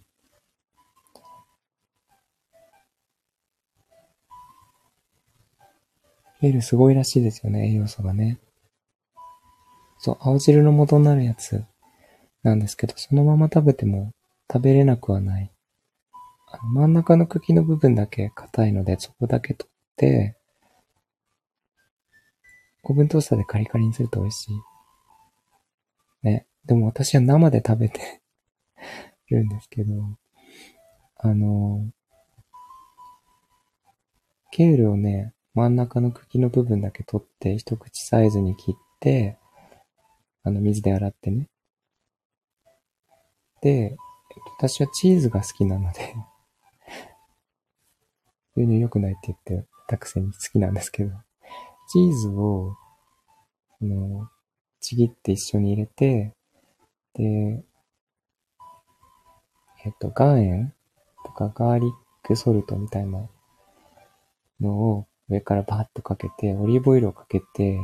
[6.40, 8.38] ケールすごいらしいですよね、栄養素がね。
[10.04, 11.64] そう、青汁の元になるやつ
[12.42, 14.12] なんですけど、そのまま食べても
[14.52, 15.52] 食べれなくはない。
[16.50, 20.36] あの真ん中の茎の部分だけ硬いので、そこだけ取って、
[22.82, 24.54] オーブントースターでカリカリにすると美味しい。
[26.24, 26.46] ね。
[26.66, 28.20] でも私は生で食べて
[29.30, 30.18] るんですけど、
[31.14, 31.86] あの、
[34.50, 39.38] ケールをね、真ん中の茎の部分だけ取って、一口サイズに切って、
[40.44, 41.48] あの、水で洗ってね。
[43.60, 43.96] で、
[44.58, 46.16] 私はチーズが好きなので
[48.56, 51.12] 牛乳良くないって言ってたくせに好きなんですけど、
[51.88, 52.76] チーズを、
[53.80, 54.28] あの、
[54.80, 56.34] ちぎって一緒に入れて、
[57.14, 57.64] で、
[59.84, 60.74] えっと、岩塩
[61.24, 63.28] とかガーリックソルトみたいな
[64.60, 67.78] のを上からバーッとかけて、オリーブオイルをかけて、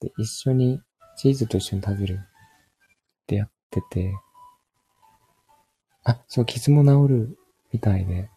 [0.00, 0.80] で、一緒に
[1.18, 2.26] チーズと一緒に食べるっ
[3.26, 4.14] てやってて、
[6.04, 7.38] あ、そう、傷も治る
[7.72, 8.30] みたいで。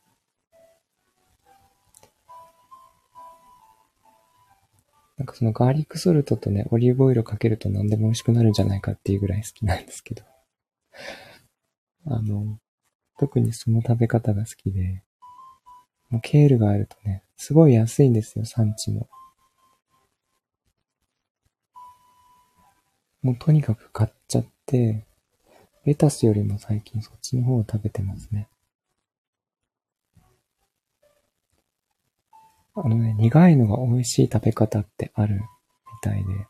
[5.18, 10.24] なんかそのガーリックソルトとね、オリーブオイルかけると何でも美味しくなるんじゃないかっていうぐらい好きなんですけど。
[12.08, 12.58] あの、
[13.20, 15.04] 特にその食べ方が好きで、
[16.10, 19.08] もうケールがあるとね、すごい安いんですよ、産地も。
[23.22, 25.05] もうとにかく買っちゃって、
[25.86, 28.47] レタスよりも最近そっちの方を食べてますね。
[32.74, 35.41] あのね、苦いのが美味しい食べ方ってあるみ
[36.01, 36.47] たいで。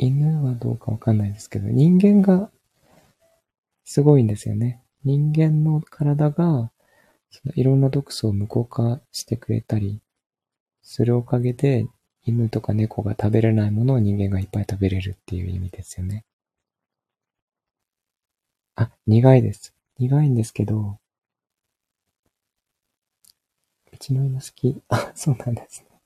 [0.00, 2.52] 犬はどうかわかんないですけど、人間が
[3.84, 4.82] すごいんですよね。
[5.02, 6.70] 人間の体が、
[7.30, 10.00] そのいろんな毒素を無効化してくれたり
[10.88, 11.86] するおかげで、
[12.24, 16.24] 犬とか猫が食べれないものを人間がいっぱい食べれるっていう意味ですよね。
[18.76, 19.74] あ、苦いです。
[19.98, 20.98] 苦いんですけど、
[23.92, 24.80] うちの犬好き。
[24.88, 26.00] あ、そうなんですね。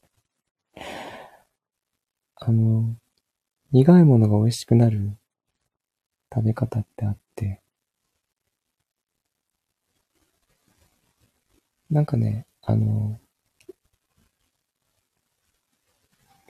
[2.37, 2.95] あの、
[3.73, 5.19] 苦いものが美味しくなる
[6.35, 7.63] 食べ方ってあって、
[11.91, 13.21] なんかね、あの、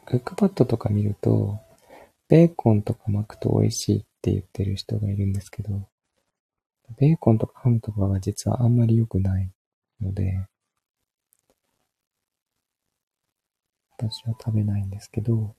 [0.04, 1.58] クックパッドとか見ると、
[2.28, 5.88] ベーコンとか巻くと美味しいって言ってる人がいるんですけど、
[6.98, 9.50] ベーコンとかハムとかが実はあんまり良くない
[10.00, 10.46] ので、
[13.96, 15.54] 私は食べないんですけど、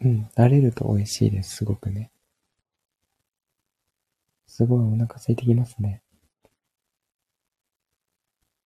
[0.00, 2.10] うん、慣れると美味しいです、すごくね。
[4.46, 6.02] すごいお腹空いてきますね。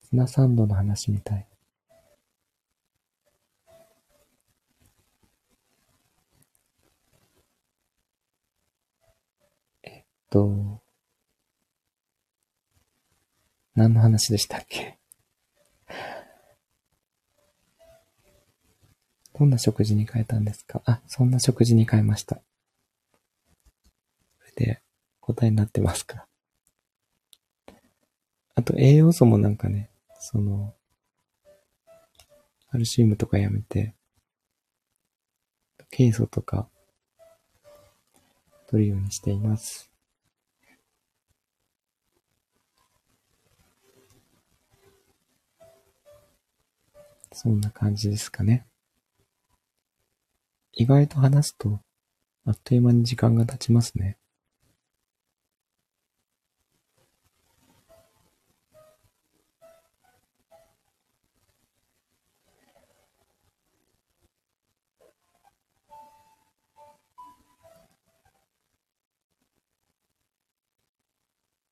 [0.03, 1.47] ツナサンドの話みたい。
[10.31, 10.81] と、
[13.75, 14.99] 何の話でしたっけ？
[19.37, 20.81] どんな食事に変えたんですか？
[20.85, 22.37] あ、そんな食事に変えました。
[24.39, 24.81] それで、
[25.20, 26.27] 答えになってますか？
[28.55, 30.72] あと栄養素もなんかね、その、
[32.70, 33.95] カルシウムとかやめて、
[35.91, 36.68] ケイ素とか、
[38.68, 39.91] 取るようにしています。
[47.35, 48.64] そんな感じですかね。
[50.72, 51.80] 意外と話すと、
[52.47, 54.16] あっという間に時間が経ちますね。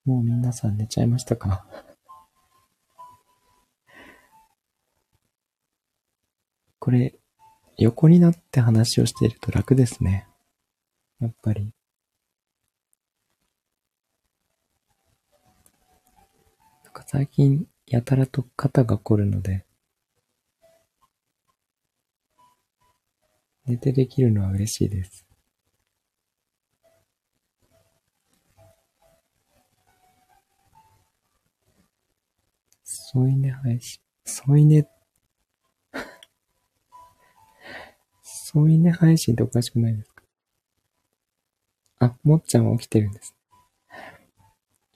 [0.04, 1.64] もう皆さん寝ちゃいましたか？
[6.84, 7.14] これ、
[7.78, 10.26] 横になって話をしていると楽ですね。
[11.20, 11.72] やっぱり。
[16.82, 19.64] なんか最近、やたらと肩が凝るので、
[23.64, 25.24] 寝てできるのは嬉しいです。
[32.82, 34.00] 添い寝配信。
[34.24, 34.84] 添い寝
[38.52, 40.22] 添い寝配信っておかしくないですか？
[42.00, 43.34] あ、もっちゃんは起きてるんです。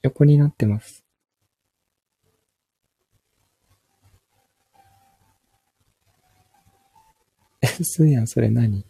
[0.03, 1.03] 横になってます。
[7.61, 8.85] え、すーやん、それ何？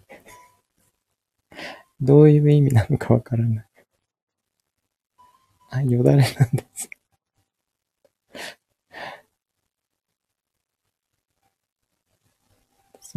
[2.01, 3.65] どういう意味なのかわからない。
[5.69, 6.23] あ、よだれなん
[6.55, 6.89] です。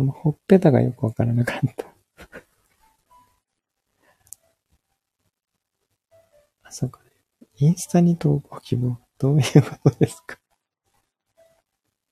[0.01, 1.86] そのほっぺたがよくわからなかった
[6.62, 7.01] あ、そうか。
[7.59, 8.96] インスタに投稿希望。
[9.18, 9.44] どういう
[9.82, 10.38] ことですか？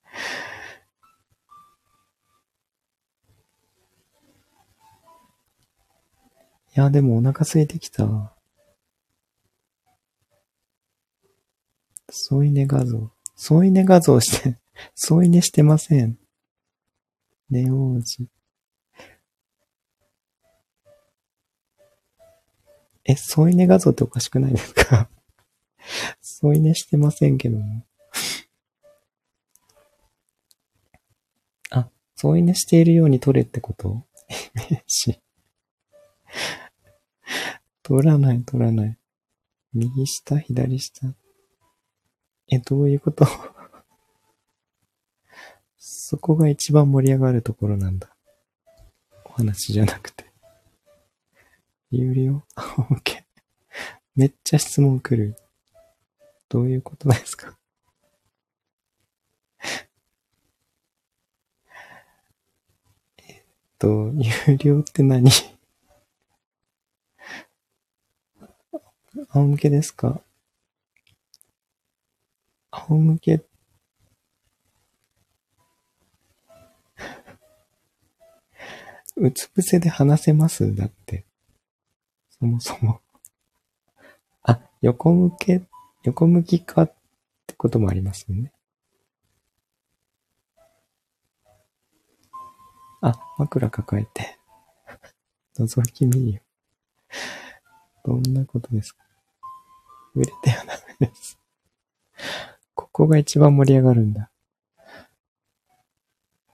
[6.77, 8.35] いや、でもお腹空いてきた。
[12.11, 13.11] 添い寝画像。
[13.35, 14.59] 添い寝画像して、
[14.95, 16.19] 添い寝してません。
[17.51, 18.29] ネオジ。
[23.05, 25.09] え、添い寝画像っておかしくないですか？
[26.21, 27.87] 添い寝してませんけども。
[31.71, 34.05] あ、添い寝しているように撮れってこと？
[34.29, 35.19] イメージ。
[37.83, 38.99] 撮らない、撮らない。
[39.73, 41.15] 右下左下
[42.51, 43.25] え、どういうこと？
[46.11, 48.09] そこが一番盛り上がるところなんだ。
[49.27, 50.25] お話じゃなくて。
[51.91, 53.25] 有料 ?OK。
[54.17, 55.37] めっちゃ質問来る。
[56.49, 57.59] どういうことですか？
[63.19, 63.43] えっ
[63.79, 65.31] と、有料って何？
[69.29, 70.23] 仰向けですか？
[72.71, 73.41] 仰向けっ
[79.21, 80.75] うつ伏せで話せます？
[80.75, 81.25] だって。
[82.31, 83.01] そもそも
[84.43, 85.63] あ、横向け、
[86.05, 86.95] 横向きかっ
[87.47, 88.53] てこともありますよね。
[93.01, 94.39] あ、枕抱えて。
[95.59, 96.41] 覗き見よ。
[98.05, 99.03] どんなことですか？
[100.15, 101.39] 売れてはダメです。
[102.75, 104.31] ここが一番盛り上がるんだ。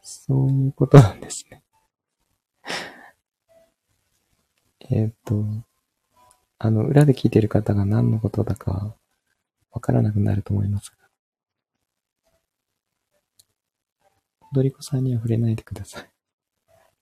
[0.03, 1.63] そういうことなんですね。
[4.91, 5.45] えっ、と、
[6.59, 8.95] あの、裏で聞いてる方が何のことだか
[9.71, 10.97] わからなくなると思いますが。
[14.53, 16.09] 踊り子さんには触れないでください。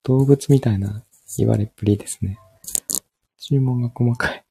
[0.04, 1.04] 動物みたいな
[1.36, 2.38] 言われっぷりですね。
[3.38, 4.44] 注文が細かい。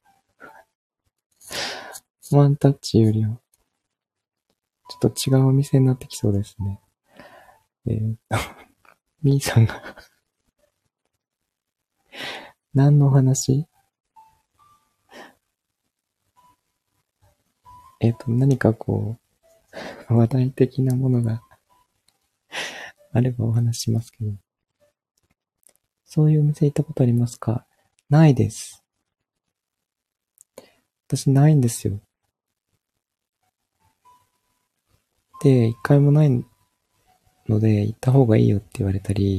[2.30, 3.38] ワンタッチよりは、
[4.88, 6.80] ちょっと違うお店になってきそうですね。
[7.86, 8.16] えっー、
[9.22, 9.96] みーさんが
[12.74, 13.66] 何の話？
[18.00, 19.18] えっ、と、何かこ
[20.08, 21.42] う、 話題的なものが
[23.12, 24.32] あればお話しますけど。
[26.04, 27.66] そういうお店行ったことありますか？
[28.08, 28.82] ないです。
[31.08, 32.00] 私ないんですよ。
[35.42, 36.44] で、一回もない
[37.48, 39.38] ので、行った方がいいよって言われたり、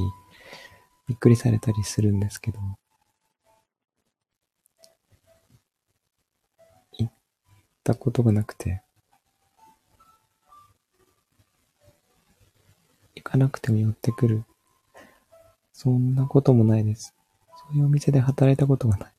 [1.08, 2.58] びっくりされたりするんですけど。
[7.84, 8.80] ったことがなくて、
[13.14, 14.44] 行かなくても寄ってくる。
[15.74, 17.14] そんなこともないです。
[17.56, 19.12] そういうお店で働いたことがない。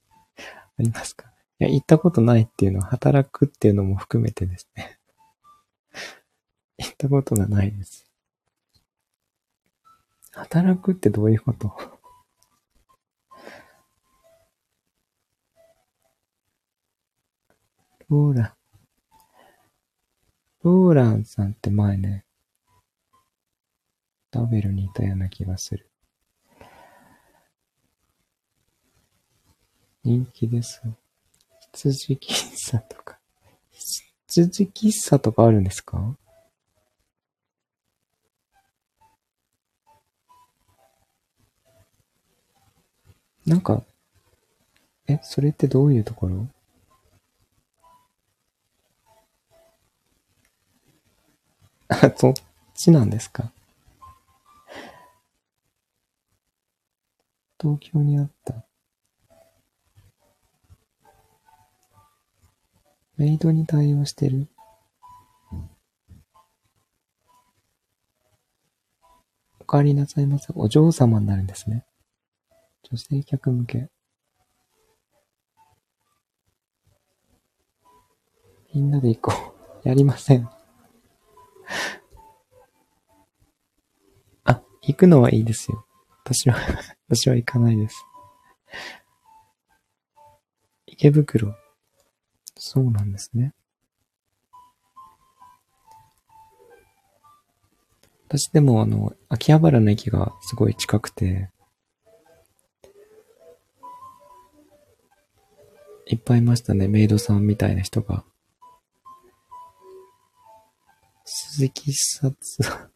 [0.79, 1.27] ありますか？
[1.59, 4.97] いや、行ったことないっていうのは働くっていうのも含めてですね。
[6.79, 8.09] 行ったことがないです。
[10.31, 11.94] 働くってどういうこと？
[18.07, 18.51] ローラン。
[20.63, 22.23] ローランさんって前ね、
[24.29, 25.89] ダベルにいたような気がする。
[30.03, 30.83] 人気です。
[31.73, 33.17] 羊喫茶とか。
[34.27, 36.15] 羊喫茶とかあるんですか？
[43.47, 43.83] なんか、
[45.07, 46.47] え、それってどういうところ？
[52.17, 52.33] そっ
[52.73, 53.51] ちなんですか？
[57.59, 58.65] 東京にあった。
[63.17, 64.49] メイドに対応してる
[69.59, 70.51] お帰りなさいませ。
[70.55, 71.85] お嬢様になるんですね。
[72.83, 73.89] 女性客向け。
[78.73, 79.87] みんなで行こう。
[79.87, 80.49] やりません。
[84.43, 85.85] あ、行くのはいいですよ。
[86.23, 86.57] 私は
[87.07, 88.05] 私は行かないです。
[90.85, 91.55] 池袋。
[92.57, 93.53] そうなんですね。
[98.27, 101.51] 私でもあの、秋葉原の駅がすごい近くて、
[106.07, 108.23] いっぱいいましたね、メイドさんみたいな人が。
[111.55, 112.57] 鈴木さつ、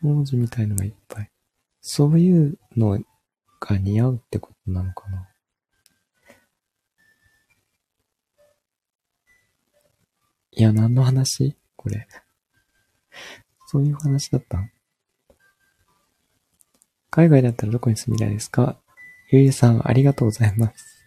[0.00, 1.32] 文字みたいのがいっぱい。
[1.80, 3.00] そういうの
[3.58, 5.28] が似合うってことなのかな
[10.52, 11.56] 「いや、何の話？
[11.74, 12.06] これ。
[13.66, 14.70] そういう話だった
[17.10, 18.80] 海外だったらどこに住みたいですか？
[19.32, 20.97] ゆりさん、ありがとうございます。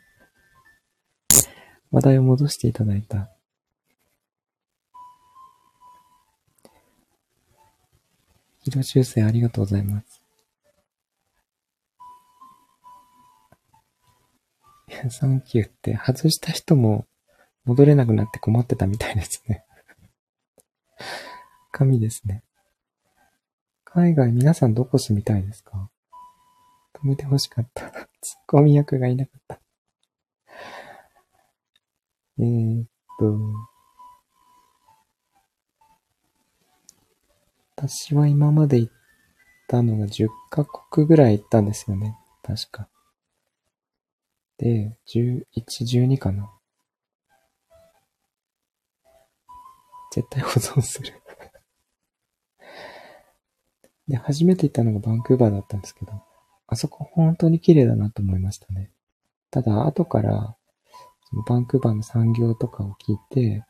[1.92, 3.30] 話題を戻していただいた。
[8.64, 10.22] 色修正ありがとうございます。
[15.10, 17.08] サンキューって外した人も
[17.66, 19.66] 戻れなくなって困ってたみたいですね。
[21.72, 22.44] 神ですね。
[23.84, 25.90] 海外皆さんどこ住みたいですか？
[26.94, 27.90] 止めて欲しかった。
[28.22, 29.61] ツッコミ役がいなかった。
[32.40, 32.88] えー、っ
[33.20, 33.40] と、
[37.76, 38.94] 私は今まで行っ
[39.68, 42.16] たのが10カ国ぐらい行ったんですよね。
[42.44, 42.88] 確か。
[44.58, 46.52] で、11、12かな。
[50.12, 51.14] 絶対保存する
[54.08, 56.12] で、初めて行ったのがバンクーバーだったんですけど、
[56.68, 58.92] あそこ本当に綺麗だなと思いましたね。
[59.50, 60.56] ただ、後から、
[61.32, 63.64] そのバンクーバーの産業とかを聞いて、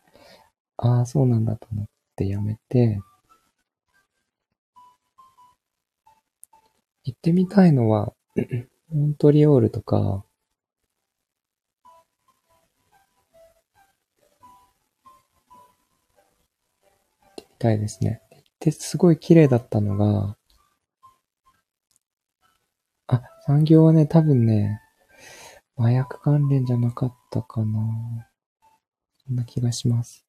[0.78, 1.86] ああ、そうなんだと思っ
[2.16, 3.00] てやめて、
[7.04, 8.14] 行ってみたいのは、
[8.92, 10.26] モントリオールとか、行
[17.30, 18.22] ってみたいですね。
[18.32, 20.36] 行ってすごい綺麗だったのが、
[23.08, 24.80] あ、産業はね、多分ね、
[25.82, 28.28] 麻薬関連じゃなかったかな。
[29.26, 30.28] そんな気がします。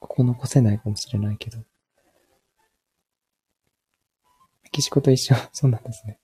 [0.00, 1.58] ここ残せないかもしれないけど。
[1.58, 1.64] メ
[4.72, 5.34] キシコと一緒。
[5.52, 6.18] そうなんですね。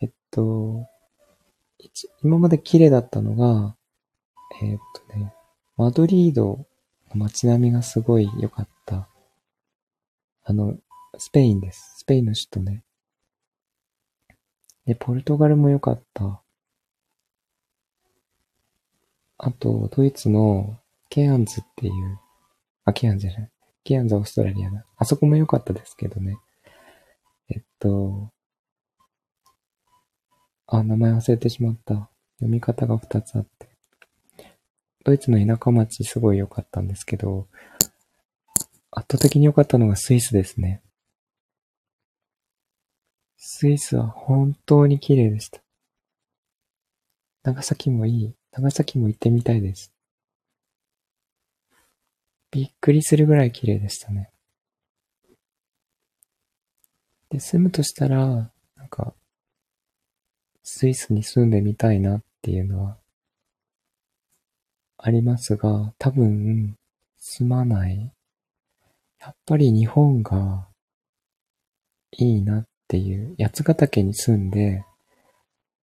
[0.00, 0.86] えっと、
[2.22, 3.76] 今まで綺麗だったのが、
[4.62, 4.78] えっ
[5.08, 5.34] とね、
[5.76, 6.68] マドリード
[7.08, 9.08] の街並みがすごい良かった。
[10.44, 10.78] あの、
[11.18, 11.96] スペインです。
[11.98, 12.84] スペインの首都ね。
[14.86, 16.42] で、ポルトガルも良かった。
[19.38, 20.78] あと、ドイツの
[21.08, 22.18] ケアンズっていう、
[22.84, 23.50] あ、ケアンズじゃない。
[23.84, 24.84] ケアンズオーストラリアだ。
[24.96, 26.36] あそこも良かったですけどね。
[27.48, 28.30] えっと、
[30.66, 32.10] あ、名前忘れてしまった。
[32.38, 33.68] 読み方が2つあって。
[35.04, 37.48] ドイツの田舎町すごい良かったんですけど、
[38.92, 40.82] 圧倒的に良かったのがスイスですね。
[43.42, 45.62] スイスは本当に綺麗でした。
[47.42, 48.34] 長崎もいい。
[48.52, 49.94] 長崎も行ってみたいです。
[52.50, 54.30] びっくりするぐらい綺麗でしたね。
[57.30, 59.14] で、住むとしたら、なんか、
[60.62, 62.98] スイスに住んでみたいなっていうのは、
[64.98, 66.76] ありますが、多分、
[67.16, 68.12] 住まない。
[69.18, 70.68] やっぱり日本が
[72.12, 74.84] いいなっっていう、八ヶ岳に住んで、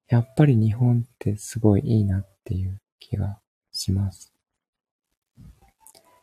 [0.08, 3.38] やっぱり日本ってすごいいいなっていう気が
[3.72, 4.34] します。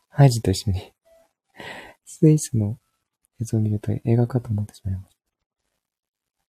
[0.08, 0.92] ハイジと一緒に
[2.04, 2.78] スイスの
[3.40, 5.16] 映像を見ると映画かと思ってしまいます。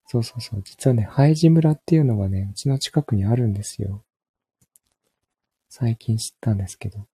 [0.07, 0.63] そうそうそう。
[0.63, 4.03] 実はね、ハイジ村っていうのがね、うちの近くにあるんですよ。
[5.69, 7.05] 最近知ったんですけど。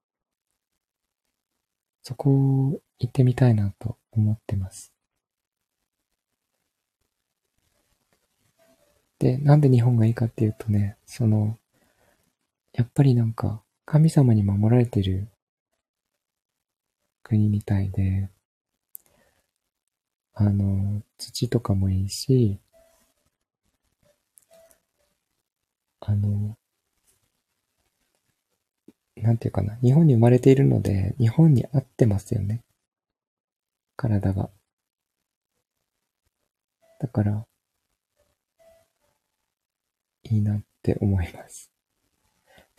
[2.01, 4.93] そこ行ってみたいなと思ってます。
[9.20, 11.57] で、なんで日本がいいかっていうとね、その、
[12.74, 15.28] やっぱりなんか、神様に守られてる
[17.22, 18.30] 国みたいで、
[20.34, 22.59] あの、土とかもいいし、
[26.01, 26.57] あの、
[29.17, 32.63] なんていうかな、日本に生まれているので、日本に合ってますよね。
[33.95, 34.49] 体が。
[36.99, 37.45] だから、
[40.30, 41.71] いいなって思います。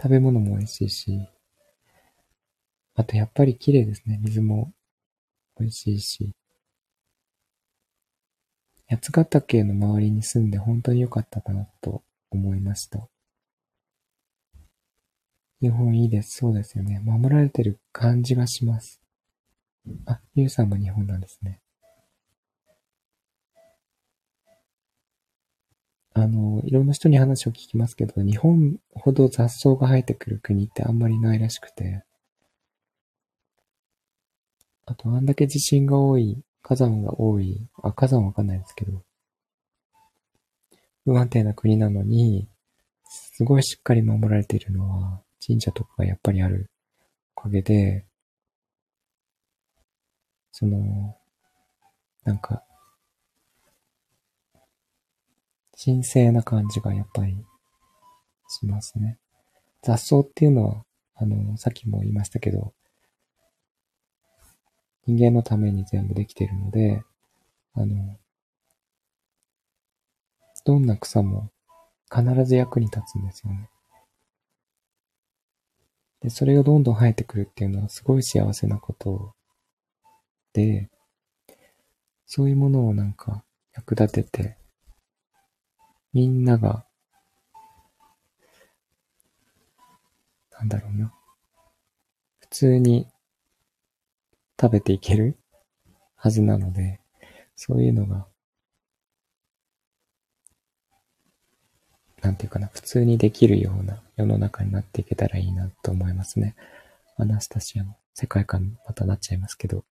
[0.01, 1.29] 食べ物も美味しいし、
[2.95, 4.19] あとやっぱり綺麗ですね。
[4.23, 4.73] 水も
[5.59, 6.33] 美味しいし。
[8.89, 13.09] 八ヶ岳の周りに住んで本当に良かったなと思いました。
[15.61, 16.39] 日本いいです。
[16.39, 17.01] そうですよね。
[17.05, 19.01] 守られてる感じがします。
[20.07, 21.61] あ、ゆうさんも日本なんですね。
[26.13, 32.05] あの、いろんな人に話を聞きますけど、日本ほど雑草が生えてくる国ってあんまりないらしくて、
[34.87, 39.03] あと、あんだけ地震が多い、火山が多い、あ、火山わかんないですけど、
[41.05, 42.49] 不安定な国なのに、
[43.05, 46.71] すごいしっかり守られているのは、神社とかがやっぱりある
[47.37, 48.07] おかげで、
[50.53, 51.17] その、
[52.25, 52.63] なんか、
[55.83, 57.43] 神聖な感じがやっぱり
[58.49, 59.19] しますね。
[59.83, 62.75] 雑草っていうのは、あの、さっきも言いましたけど、
[65.07, 67.03] 人間のために全部できているので、
[67.73, 68.19] あの、
[70.67, 71.51] どんな草も
[72.15, 73.71] 必ず役に立つんですよね。
[76.21, 79.35] で、それがどんどん生えてくるっていうのはすごい幸せなこと
[80.53, 80.91] で、
[82.27, 84.60] そういうものをなんか役立てて、
[86.13, 86.85] みんなが、
[90.51, 91.13] なんだろうな。
[92.41, 93.07] 普通に
[94.61, 95.39] 食べていける
[96.17, 97.01] はずなので、
[97.55, 98.27] そういうのが、
[102.23, 106.57] なんていうかな、普通にできるような世の中になっていけたらいいなと思いますね。
[107.17, 109.85] アナスタシアの世界観またなっちゃいますけど。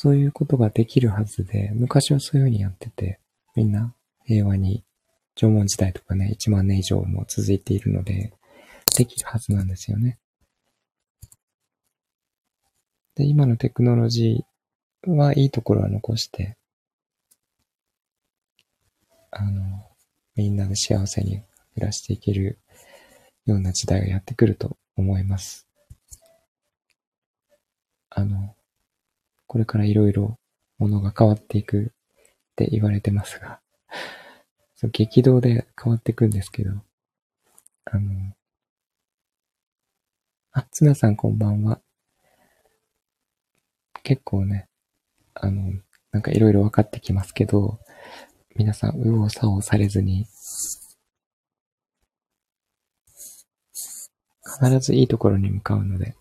[0.00, 3.18] そういうことができるはずで、昔はそういうふうにやってて、
[3.56, 3.96] みんな
[4.26, 4.84] 平和に
[5.34, 8.32] 縄文時代とかね、1万年以上も続いているので、
[8.96, 10.20] できるはずなんですよね。
[13.16, 16.56] で、今のテクノロジーはいいところは残して、
[19.32, 19.84] あの、
[20.36, 21.42] みんなで幸せに
[21.74, 22.60] 暮らしていける
[23.46, 25.66] ような時代がやってくると思います。
[28.10, 28.54] あの、
[29.48, 30.38] これからいろいろ
[30.78, 31.84] ものが変わっていくっ
[32.54, 33.60] て言われてますが、
[34.76, 36.70] そう激動で変わっていくんですけど、
[37.86, 38.34] あの、
[40.52, 41.80] あ、つなさんこんばんは。
[44.02, 44.68] 結構ね、
[45.34, 45.72] あの、
[46.12, 47.78] なんかいろいろ分かってきますけど、
[48.54, 50.26] 皆さん、右往左往されずに、
[54.60, 56.17] 必ずいいところに向かうので、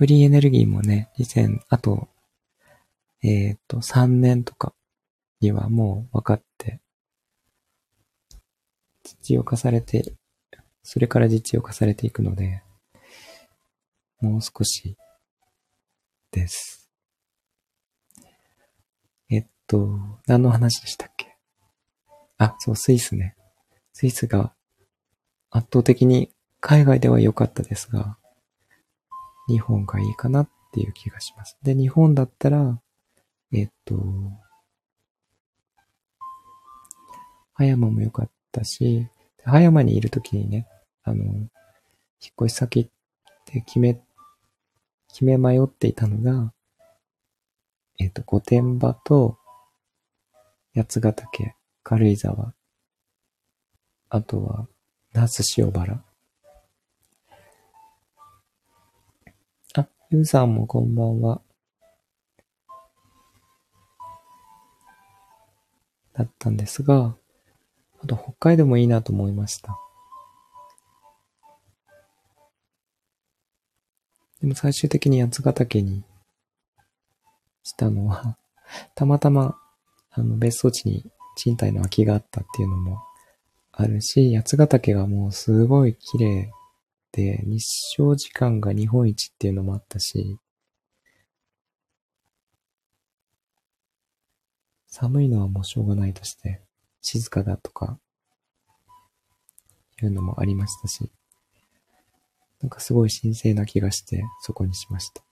[0.00, 2.08] フリーエネルギーもね、2000、あと、
[3.22, 4.72] えっ、ー、と、3年とか
[5.42, 6.80] にはもう分かって、
[9.04, 10.14] 実用化されて、
[10.82, 12.62] それから実用化されていくので、
[14.22, 14.96] もう少し
[16.32, 16.90] です。
[19.28, 21.36] えっと、何の話でしたっけ？
[22.38, 23.36] あ、そう、スイスね。
[23.92, 24.54] スイスが
[25.50, 28.16] 圧倒的に海外では良かったですが、
[29.50, 31.58] 日本がいいかなっていう気がします。
[31.62, 32.80] で、日本だったら、
[33.52, 33.96] えっと、
[37.54, 39.08] 葉山も良かったし、
[39.44, 40.66] 葉山にいるときにね、
[41.02, 41.48] あの、引っ
[42.42, 42.88] 越し先っ
[43.44, 44.00] て決め、
[45.08, 46.52] 決め迷っていたのが、
[47.98, 49.38] えっと、御殿場と、
[50.74, 52.54] 八ヶ岳、軽井沢、
[54.08, 54.68] あとは、
[55.12, 56.04] 那須塩原。
[60.12, 61.40] ゆうさんもこんばんは。
[66.14, 67.14] だったんですが、
[68.02, 69.78] あと北海道もいいなと思いました。
[74.40, 76.02] でも最終的に八ヶ岳に
[77.62, 78.36] したのは、
[78.96, 79.60] たまたま、
[80.10, 82.98] あの、別荘地に賃貸の空きがあったっていうのも
[83.70, 86.52] あるし、八ヶ岳がもうすごい綺麗、
[87.18, 87.60] 日
[87.96, 90.38] 照時間が日本一っていうのもあったし、
[94.86, 96.60] 寒いのはもうしょうがないとして、
[97.00, 97.98] 静かだとか、
[100.02, 101.10] いうのもありましたし、
[102.60, 105.22] なんかすごい神聖な気がして、そこにしました。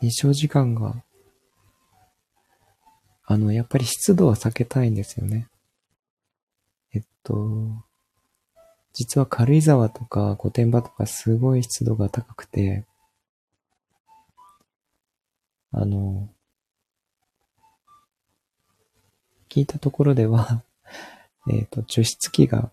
[0.00, 1.04] 日照時間が、
[3.24, 5.48] あの、やっぱり湿度は避けたいんですよね。
[6.94, 7.84] えっと、
[8.92, 12.84] 実は軽井沢とか御殿場とかすごい湿度が高くて、
[15.70, 16.28] あの、
[19.48, 20.62] 聞いたところでは
[21.50, 22.70] えっと、除湿機が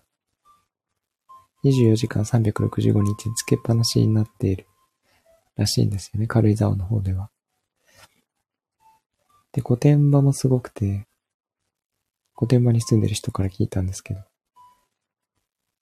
[1.64, 4.66] 24時間365日つけっぱなしになっている
[5.58, 6.28] らしいんですよね。
[6.28, 7.30] 軽井沢の方では。
[9.52, 11.09] で、御殿場もすごくて、
[12.40, 14.22] 御殿場に住んでる人から聞いたんですけど。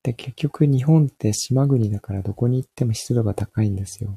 [0.02, 4.16] で、結局日本って島国だからどこに行っても湿度が高いんですよ。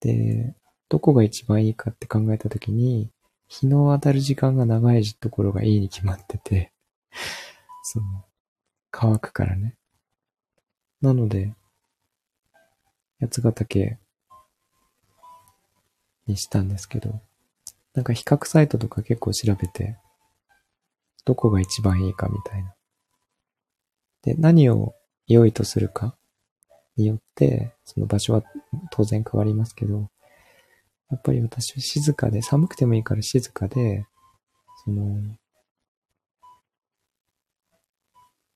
[0.00, 0.56] で、
[0.88, 3.12] どこが一番いいかって考えたときに、
[3.46, 6.72] 日の当たる時間が長いところがいいに決まってて、
[7.84, 8.24] その、
[8.90, 9.76] 乾くからね。
[11.00, 11.54] なので、
[13.20, 13.98] 八ヶ岳
[16.26, 17.20] にしたんですけど、
[17.94, 19.96] なんか比較サイトとか結構調べて、
[21.24, 22.74] どこが一番いいかみたいな。
[24.22, 24.94] で、何を
[25.26, 26.16] 良いとするか
[26.96, 28.42] によって、その場所は
[28.90, 30.10] 当然変わりますけど、
[31.10, 34.06] やっぱり私は静かで、寒くてもいいから静かで、
[34.84, 35.20] その、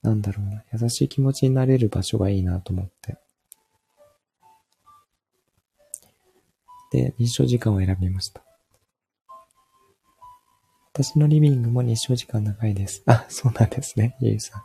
[0.03, 3.17] なんだろうな、優しい気持ちになれる場所がいいなと思って。
[6.93, 8.45] で、日照時間を選びました。
[10.97, 13.03] 私のリビングも日照時間長いです。
[13.07, 14.63] あ、そうなんですね、ゆうさん。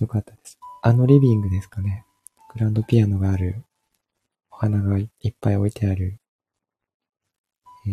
[0.00, 0.58] よかったです。
[0.82, 2.04] あのリビングですかね。
[2.52, 3.62] グランドピアノがある、
[4.50, 6.18] お花がいっぱい置いてある、
[7.86, 7.92] えー、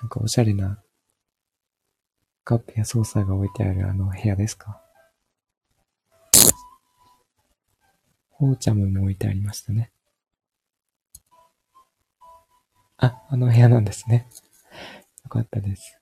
[0.00, 0.80] なんかおしゃれな
[2.44, 4.80] カップやソーサーが置いてあるあの部屋ですか？
[8.30, 9.90] ホーチャムも置いてありましたね。
[12.96, 14.28] あ、あの部屋なんですね。
[15.24, 15.98] よかったです。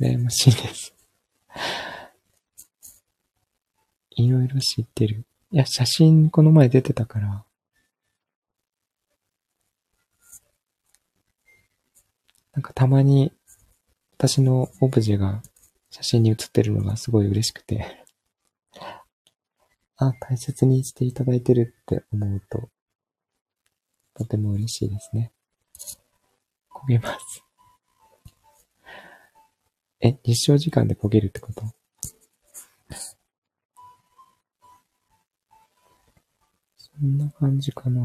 [0.00, 0.94] 羨ましいです。
[4.10, 5.24] いろいろ知ってる。
[5.50, 7.44] いや、写真この前出てたから。
[12.54, 13.32] なんかたまに
[14.18, 15.42] 私のオブジェが
[15.90, 18.02] 写真に写ってるのがすごい嬉しくて
[20.04, 22.68] あ、大切にしていただいてるって思うと、
[24.14, 25.32] とても嬉しいですね。
[26.70, 27.44] 焦げます。
[30.00, 31.62] え、日照時間で焦げるってこと？
[36.76, 38.02] そんな感じかな。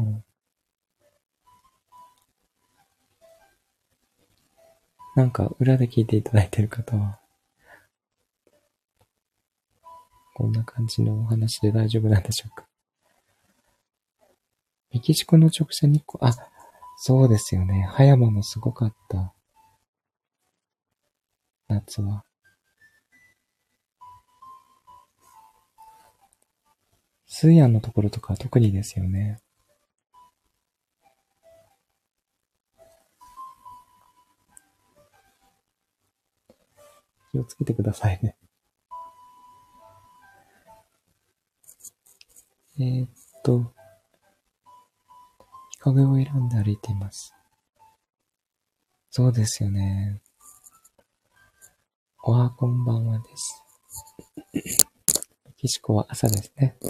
[5.16, 7.18] なんか裏で聞いていただいてる方は、
[10.34, 12.67] こんな感じのお話で大丈夫なんでしょうか？
[14.90, 16.34] メキシコの直射日光、あ、
[16.96, 17.86] そうですよね。
[17.90, 19.34] 葉山もすごかった。
[21.68, 22.24] 夏は。
[27.26, 29.40] スーヤンのところとか特にですよね。
[37.30, 38.36] 気をつけてくださいね。
[42.80, 43.08] えー、っ
[43.44, 43.72] と、
[45.92, 47.34] 日陰を選んで歩いています。
[49.10, 50.20] そうですよね。
[52.22, 53.64] おはこんばんはです。
[54.54, 54.62] メ
[55.56, 56.76] キシコは朝ですね。
[56.82, 56.88] え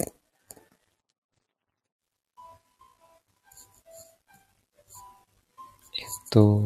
[6.02, 6.64] っと、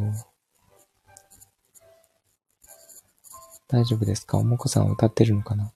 [3.68, 4.38] 大丈夫ですか？
[4.38, 5.72] おもこさん歌ってるのかな？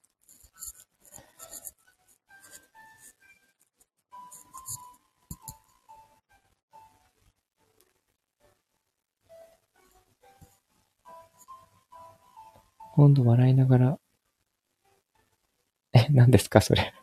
[12.96, 13.98] 今度笑いながら、
[15.92, 16.94] え、何ですかそれ。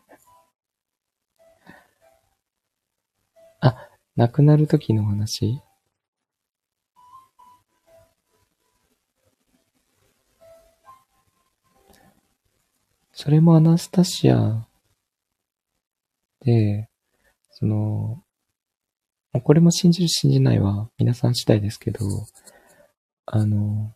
[3.60, 5.62] あ、亡くなる時の話？
[13.12, 14.66] それもアナスタシア
[16.40, 16.88] で、
[17.52, 18.20] その、
[19.44, 22.00] これも信じる信じないは皆さん次第ですけど、
[23.26, 23.94] あの、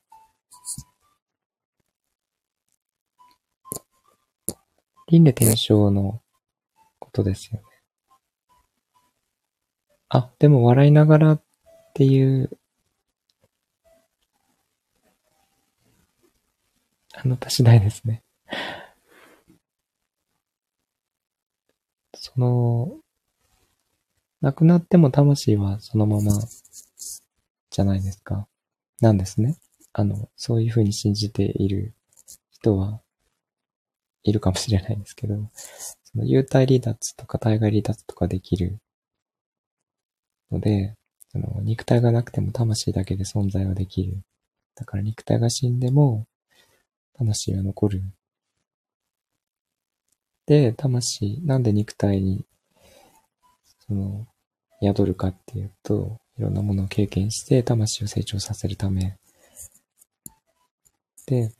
[5.10, 6.20] 輪廻転生の
[6.98, 7.64] ことですよね。
[10.10, 11.42] あ、でも笑いながらっ
[11.94, 12.50] ていう
[17.20, 18.22] あなた次第ですね。
[22.14, 23.00] その、
[24.40, 26.30] 亡くなっても魂はそのまま
[27.70, 28.46] じゃないですか。
[29.00, 29.56] なんですね。
[29.92, 31.92] あの、そういうふうに信じている
[32.52, 33.00] 人は
[34.22, 35.50] いるかもしれないんですけど、
[36.04, 38.78] その幽体離脱とか体外離脱とかできる
[40.50, 40.94] ので、
[41.30, 44.22] その肉体がなくても魂だけで存在はできる。
[44.74, 46.26] だから肉体が死んでも
[47.16, 48.02] 魂は残る
[50.48, 52.46] で、魂、なんで肉体に、
[53.86, 54.26] その、
[54.82, 59.18] 宿るかっていうと、いろんなものを経験して、魂を成長させるため。
[61.26, 61.52] で、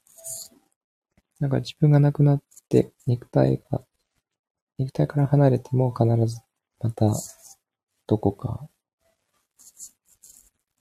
[1.39, 3.83] なんか自分が亡くなって、肉体が、
[4.79, 6.41] 肉体から離れても必ず
[6.81, 7.13] また、
[8.07, 8.69] どこか、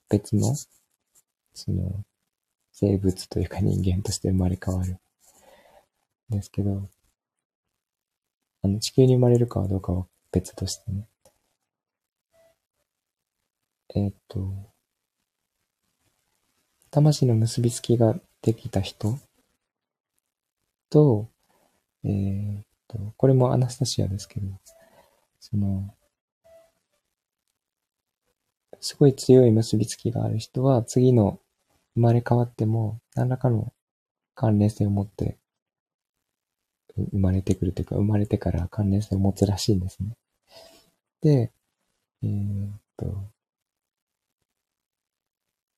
[0.09, 0.55] 別の、
[1.53, 2.03] その、
[2.71, 4.99] 生物というか人間として生まれ変わる。
[6.29, 6.87] ですけど、
[8.61, 11.07] あの、地球に生まれるかどうかは別としてね。
[13.95, 14.53] えっ、と、
[16.91, 19.17] 魂の結びつきができた人
[20.89, 21.27] と、
[22.03, 24.47] えっ、と、これもアナスタシアですけど、
[25.39, 25.93] その、
[28.79, 31.39] すごい強い結びつきがある人は次の
[31.95, 33.73] 生まれ変わっても、何らかの
[34.35, 35.37] 関連性を持って
[36.95, 40.15] 生まれてくるというか、生まれてから関連性を持つらしいんですね。
[41.21, 41.51] で、
[42.23, 43.23] えー、っと、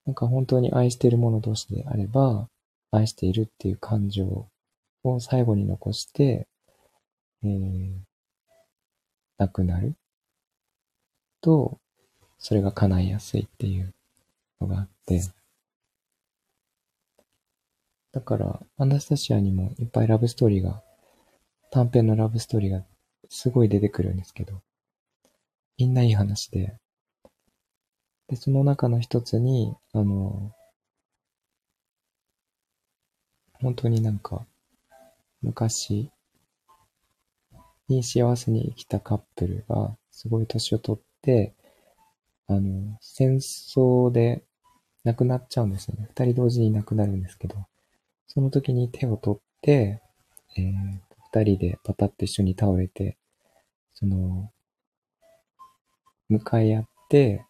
[0.05, 2.49] なんか本当に愛している者同士であれば、
[2.91, 4.47] 愛しているっていう感情
[5.03, 6.47] を最後に残して、
[7.43, 7.91] えー、
[9.37, 9.95] 亡くなる
[11.41, 11.79] と、
[12.37, 13.93] それが叶いやすいっていう
[14.61, 15.21] のがあって、
[18.11, 20.81] だから、アナスタシアにもいっぱいラブストーリーが、
[21.71, 22.83] 短編のラブストーリーが
[23.29, 24.61] すごい出てくるんですけど、
[25.77, 26.75] みんないい話で、
[28.27, 30.51] で、その中の一つに、あの、
[33.53, 34.45] 本当になんか、
[35.41, 36.09] 昔
[37.87, 41.53] に幸せに生きたカップルが、すごい年を取って、
[42.47, 44.43] あの、戦争で
[45.03, 46.07] 亡くなっちゃうんですよね。
[46.09, 47.55] 二人同時に亡くなるんですけど、
[48.27, 50.01] その時に手を取って、
[50.57, 50.99] えー、
[51.33, 53.17] 二人でパタッと一緒に倒れて、
[53.93, 54.51] その、
[56.27, 57.45] 向かい合って、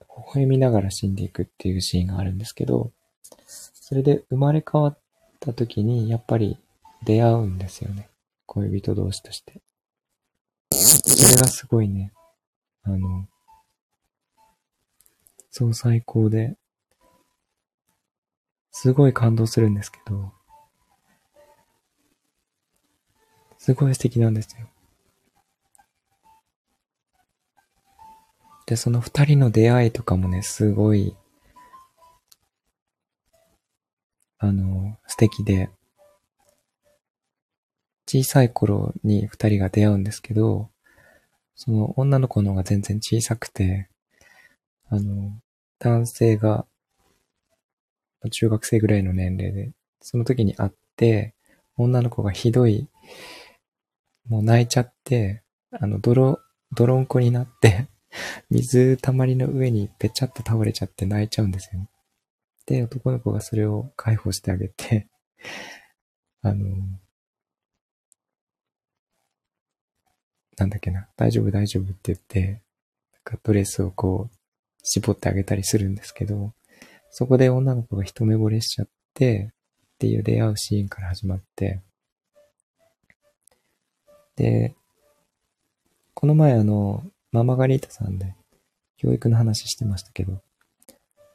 [0.00, 2.92] 微笑みながら死んでいくっていうシーンがあるんですけど、
[3.46, 4.98] それで生まれ変わっ
[5.40, 6.58] た時に、やっぱり
[7.04, 8.08] 出会うんですよね。
[8.46, 9.62] 恋人同士として。
[10.72, 12.12] それがすごいね、
[12.82, 13.26] あの、
[15.50, 16.56] そう最高で、
[18.70, 20.32] すごい感動するんですけど、
[23.58, 24.68] すごい素敵なんですよ。
[28.66, 31.16] で、その二人の出会いとかもね、すごい、
[34.38, 35.70] あの、素敵で、
[38.10, 40.68] 小さい頃に二人が出会うんですけど、
[41.54, 43.88] その女の子の方が全然小さくて、
[44.88, 45.30] あの、
[45.78, 46.66] 男性が
[48.32, 51.36] 中学生ぐらいの年齢で、その時に会って、
[51.76, 52.88] 女の子がひどい、
[54.28, 56.40] もう泣いちゃって、あの、泥、
[56.74, 57.86] 泥んこになって
[58.50, 61.88] 水たまりの上にぺちゃっと倒れちゃって泣いちゃうんですよ。
[62.66, 65.06] で、男の子がそれを解放してあげて
[66.42, 66.66] あの、
[70.60, 72.58] なんだっけな、大丈夫大丈夫って言って、なん
[73.24, 74.36] かドレスをこう、
[74.82, 76.52] 絞ってあげたりするんですけど、
[77.10, 79.50] そこで女の子が一目惚れしちゃって、
[79.94, 81.80] っていう出会うシーンから始まって、
[84.36, 84.74] で、
[86.14, 88.34] この前あの、ママガリータさんで
[88.96, 90.40] 教育の話してましたけど、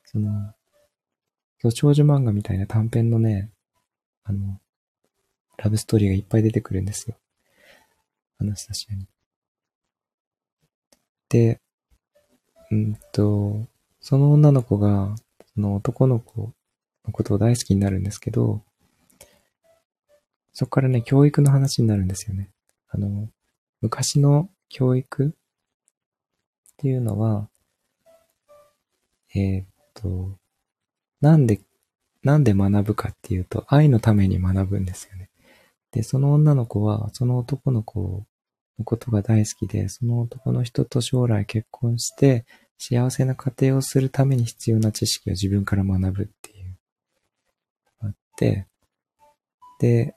[0.06, 0.54] その、
[1.72, 3.50] 少女漫画みたいな短編のね、
[4.24, 4.60] あの、
[5.58, 7.16] ラブストーリーがいっぱい出てくるんですよ。
[8.40, 9.08] アナスタシアに。
[11.30, 11.60] で、
[12.72, 13.66] うんと、
[14.02, 15.16] その女の子が、
[15.54, 16.54] その男の子
[17.06, 18.62] のことを大好きになるんですけど、
[20.54, 22.50] そこからね、教育の話になるんですよね。
[22.90, 23.30] あの、
[23.82, 25.32] 昔の教育っ
[26.78, 27.50] ていうのは、
[29.34, 30.38] えー、っと、
[31.22, 31.60] なんで、
[32.24, 35.30] なんで学ぶかっていうと、愛のために学ぶんですよね。
[35.92, 38.26] で、その女の子は、その男の子
[38.80, 42.46] のことが大好きで、その男の人と将来結婚して、
[42.78, 46.78] 幸せな家庭をするために必要な知識を自分から学ぶっていう、
[48.02, 48.68] あって、
[49.80, 50.16] で、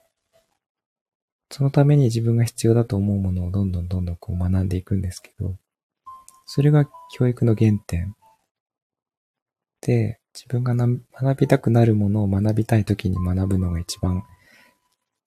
[1.51, 5.57] そのために自分が必要だと思うものをどんどんどんどんこう学んでいくんですけど、
[6.45, 8.15] それが教育の原点。
[9.81, 14.23] で、自分が学びたくなるものを学びたい時に学ぶのが一番、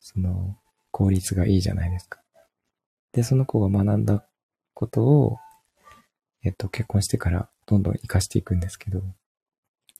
[0.01, 0.57] その、
[0.91, 2.22] 効率がいいじゃないですか。
[3.13, 4.27] で、その子が学んだ
[4.75, 5.39] ことを、
[6.45, 9.03] えっと、結婚してからどんどん活かしていくんですけど、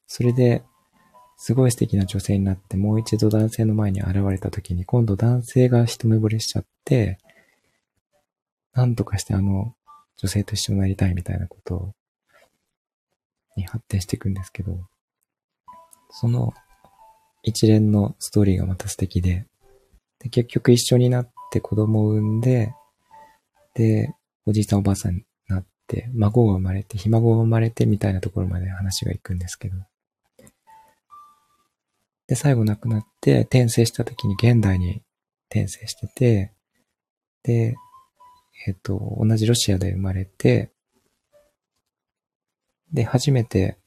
[0.07, 0.63] それで、
[1.37, 7.19] すごい素敵な女性になって、もう一度男性の前に現れた時に、今度男性が一目惚れしちゃって、
[8.75, 9.75] なんとかしてあの
[10.17, 11.95] 女性と一緒になりたいみたいなこと
[13.57, 14.79] に発展していくんですけど、
[16.11, 16.55] その
[17.43, 19.47] 一連のストーリーがまた素敵で、
[20.21, 22.73] で結局一緒になって子供を産んで、
[23.75, 24.15] で、
[24.47, 29.77] おじいさんおばあさんになって、孫が生まれて、ひ孫が生まれてみたいなところまで話が行くんですけど。
[32.27, 35.03] で、最後亡くなって、転生した時に現代に
[35.49, 36.53] 転生してて、
[37.43, 37.77] で、
[38.67, 40.71] えっ、と、同じロシアで生まれて、
[42.93, 43.79] で、初めて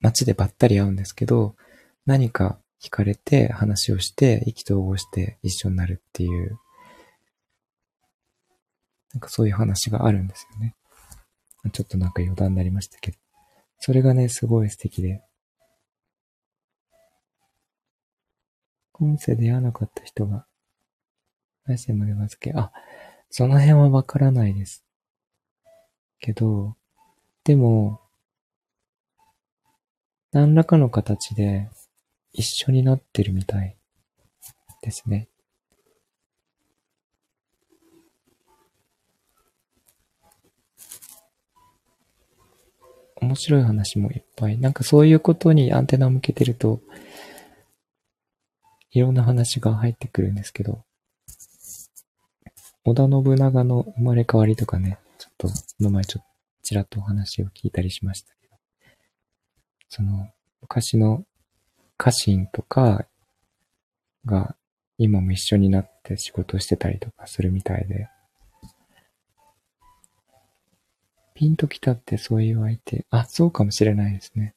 [0.00, 1.56] 街でばったり会うんですけど、
[2.04, 6.58] 何か惹かれて話をして意気投合して一緒になるっていう
[9.14, 10.74] なんかそういう話があるんですよね。
[11.72, 13.18] ちょっとなんか余談になりましたけど。
[13.78, 15.22] それがね、すごい素敵で。
[18.92, 20.46] 今世で会わなかった人が、
[21.66, 22.72] 来世まで預け、あ、
[23.30, 24.84] その辺はわからないです。
[26.18, 26.76] けど、
[27.44, 28.00] でも、
[30.32, 31.68] 何らかの形で
[32.32, 33.76] 一緒になってるみたい
[34.82, 35.28] ですね。
[43.24, 44.58] 面白い話もいっぱい。
[44.58, 46.80] なんかそういうことにアンテナを向けてると、
[48.92, 50.84] いろんな話が入ってくるんですけど、
[52.84, 56.28] 織田信長の生まれ変わりとかね、ちょっと、この前ちょっと
[56.62, 58.56] ちらっとお話を聞いたりしましたけど、
[59.88, 60.28] その、
[60.62, 61.24] 昔の
[61.96, 63.06] 家臣とか
[64.24, 64.56] が
[64.96, 68.08] 今も一緒になって仕事してたりとかするみたいで、
[71.34, 74.54] ピンときたってそういう相手、あ、そうかもしれないですね。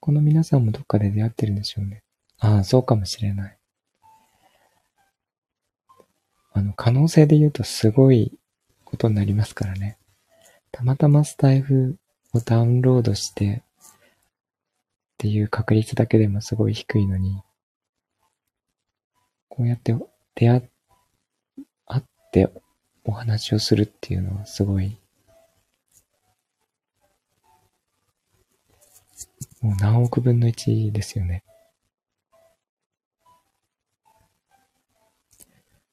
[0.00, 2.02] この皆さんもどっかで出会ってるんでしょうね。
[2.38, 3.58] ああ、そうかもしれない。
[6.52, 8.36] あの、可能性で言うとすごい
[8.84, 9.98] ことになりますからね。
[10.72, 11.96] たまたまスタイフ
[12.32, 13.62] をダウンロードして
[13.92, 13.92] っ
[15.18, 17.42] ていう確率だけでもすごい低いのに、
[19.48, 19.94] こうやって
[20.34, 22.02] 出会っ
[22.32, 22.50] て
[23.10, 24.96] お話をするっていうのはすごい、
[29.60, 31.42] もう何億分の一ですよね。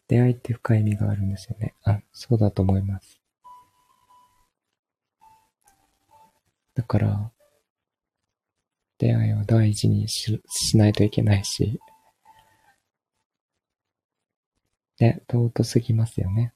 [0.08, 1.74] 出会いって深い意味があるんですよね。
[1.84, 3.20] あ、そうだと思います。
[6.76, 7.32] だから、
[9.00, 11.80] 出会いを大事にししないといけないし、
[15.00, 16.54] ね、尊すぎますよね。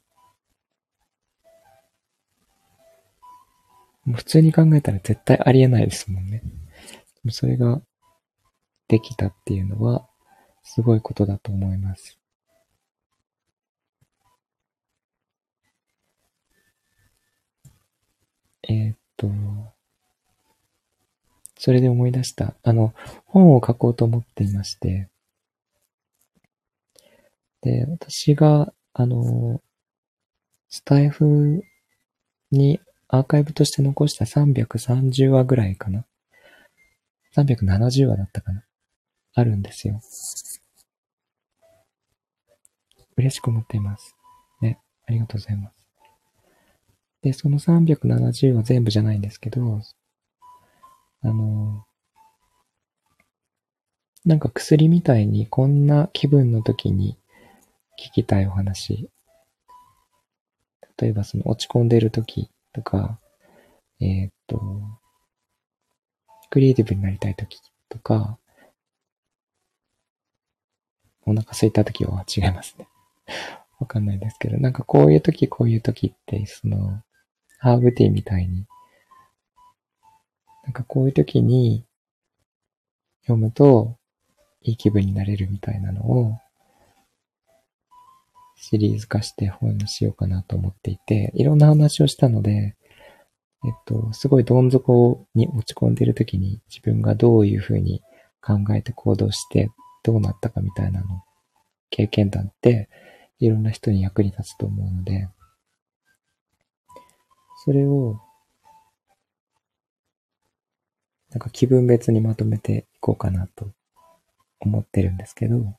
[4.05, 6.41] 普通に考えたら絶対ありえないですもんね。
[7.29, 7.81] それが
[8.87, 10.07] できたっていうのは、
[10.63, 12.17] すごいことだと思います。
[18.63, 19.27] えー、っと、
[21.57, 22.55] それで思い出した。
[22.63, 22.93] あの、
[23.25, 25.09] 本を書こうと思っていまして、
[27.61, 29.61] で、私が、あの、
[30.69, 31.63] スタイフ
[32.51, 32.79] に
[33.13, 36.05] アーカイブとして残した330話ぐらいかな。
[37.35, 38.63] 370話だったかな。
[39.33, 39.99] あるんですよ。
[43.17, 44.15] 嬉しく思っています。
[44.61, 44.79] ね。
[45.07, 45.85] ありがとうございます。
[47.21, 49.81] で、その370は全部じゃないんですけど、
[51.21, 51.85] あの、
[54.23, 57.17] なんか薬みたいにこんな気分の時に
[57.99, 59.09] 聞きたいお話。
[60.97, 63.19] 例えばその落ち込んでる時とか、
[63.99, 64.61] えー、っと、
[66.49, 67.59] クリエイティブになりたいとき
[67.89, 68.37] とか、
[71.25, 72.87] お腹空いたときは違いますね。
[73.79, 77.03] わかんないですけど、なんかこういうとき、こういうときって、その、
[77.59, 78.65] ハーブティーみたいに、
[80.63, 81.85] なんかこういうときに
[83.21, 83.97] 読むと
[84.61, 86.37] いい気分になれるみたいなのを
[88.63, 92.75] シリーズ化して本にしようかなと思っていて、いろんな話をしたので、
[93.65, 98.01] えっと、すごいどん底に落ち込んでいる時に自分がどういうふうに
[98.39, 99.71] 考えて行動して
[100.03, 101.23] どうなったかみたいなの、
[101.89, 102.87] 経験談って
[103.39, 105.27] いろんな人に役に立つと思うので、
[107.65, 108.19] それを、
[111.31, 113.71] なんか気分別にまとめていこうかなと
[114.59, 115.75] 思ってるんですけど、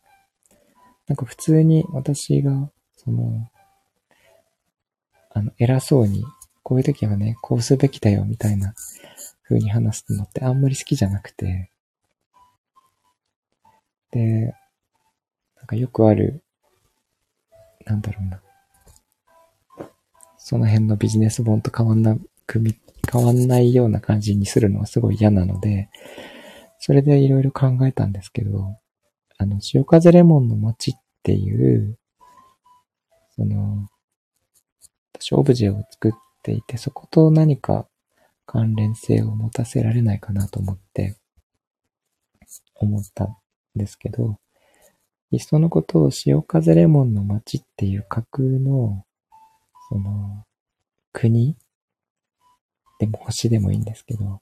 [1.08, 3.48] なんか普通に私が、その、
[5.30, 6.24] あの、偉そうに、
[6.62, 8.74] こういう時はね、こうすべきだよ、みたいな
[9.42, 11.70] 風に話すのってあんまり好きじゃなくて、
[14.12, 14.54] で、
[15.56, 16.42] なんかよくある、
[17.84, 18.42] なんだろうな。
[20.38, 22.16] その辺のビジネス本と変わんな、
[22.46, 22.78] 組み、
[23.10, 25.88] 変わんないような感じにするのはすごい嫌なので、
[26.78, 28.76] それでいろいろ考えたんですけど、
[29.42, 30.94] あの、潮風レモンの街っ
[31.24, 31.98] ていう、
[33.34, 33.88] その、
[35.14, 36.12] 私オブジェを作っ
[36.42, 37.88] ていて、そこと何か
[38.46, 41.16] 関連性を持たせられないかなと思って、
[42.76, 43.36] 思ったん
[43.74, 44.38] ですけど、
[45.32, 49.04] いっそのことを潮風レモンの街っていう架空の、
[49.88, 50.44] その、
[51.12, 51.56] 国
[53.00, 54.40] でも星でもいいんですけど、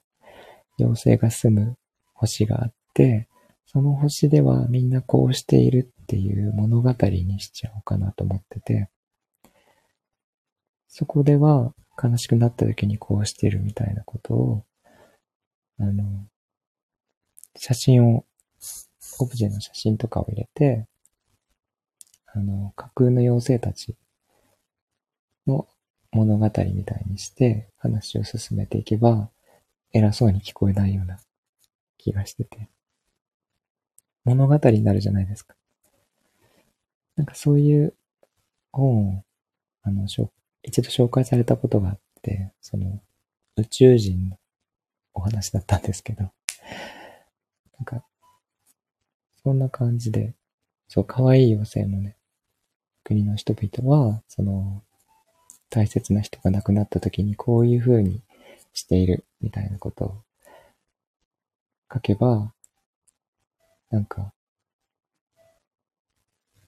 [0.77, 1.77] 妖精が住む
[2.13, 3.27] 星があって、
[3.73, 8.89] その星ではみんなこうしているっていう物語にしちゃおうかなと思ってて、
[10.89, 14.65] そこでは悲しくなった時にこうしてるみたいなことを、
[15.79, 16.03] あの、
[17.55, 18.25] 写真を、
[19.19, 20.85] オブジェの写真とかを入れて、
[22.25, 23.95] あの、架空の妖精たち
[25.47, 25.69] の
[26.11, 29.29] 物語みたいにして話を進めていけば、
[29.93, 31.19] 偉そうに聞こえないような
[31.97, 32.67] 気がしてて。
[34.23, 35.55] 物語になるじゃないですか。
[37.15, 37.93] なんかそういう
[38.71, 39.23] 本を、
[39.83, 40.07] あの、
[40.63, 42.99] 一度紹介されたことがあって、その、
[43.57, 44.37] 宇宙人の
[45.13, 46.29] お話だったんですけど、な
[47.81, 48.03] んか、
[49.43, 50.33] そんな感じで、
[50.87, 52.15] そう、可愛い妖精のね、
[53.03, 54.83] 国の人々は、その、
[55.69, 58.21] 大切な人が亡くなった時にこういう風に
[58.73, 60.23] しているみたいなことを
[61.91, 62.53] 書けば、
[63.91, 64.33] なんか、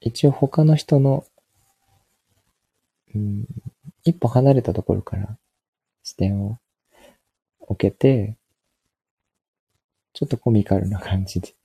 [0.01, 1.25] 一応他の人の、
[3.15, 3.45] うん、
[4.03, 5.37] 一歩離れたところから
[6.03, 6.59] 視点を
[7.61, 8.35] 置けて、
[10.11, 11.55] ちょっとコミカルな感じで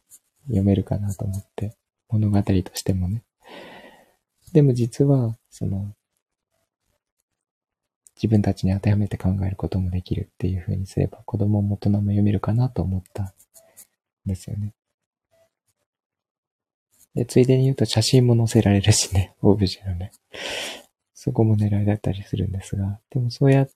[0.46, 1.76] 読めるかなと思って、
[2.08, 3.24] 物語としてもね。
[4.52, 5.92] でも実は、その、
[8.14, 13.32] 自分たちに当てはめて考えることもできるっていう風にすれば、子供も大人も読めるかなと思ったん
[14.26, 14.72] ですよね。
[17.18, 20.12] で、ついでに言うと写真も載せられるしね、 オブジェのね。
[21.14, 23.70] そこも狙いだったりするんですが、でもそうやっ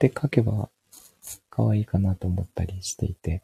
[0.00, 0.68] て書けば
[1.48, 3.40] 可愛いかなと思ったりしていて、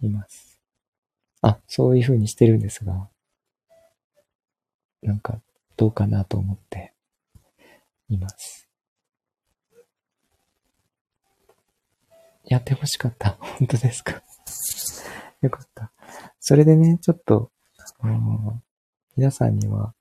[0.00, 0.58] います。
[1.42, 3.10] あ、そういう風にしてるんですが、
[5.02, 5.42] なんか
[5.76, 6.94] どうかなと思って
[8.08, 8.66] います。
[12.46, 13.32] やってほしかった。
[13.58, 14.22] 本当ですか？
[15.42, 15.92] よかった。
[16.40, 17.50] それでね、ちょっと、
[18.00, 18.60] あの
[19.16, 19.94] 皆さんには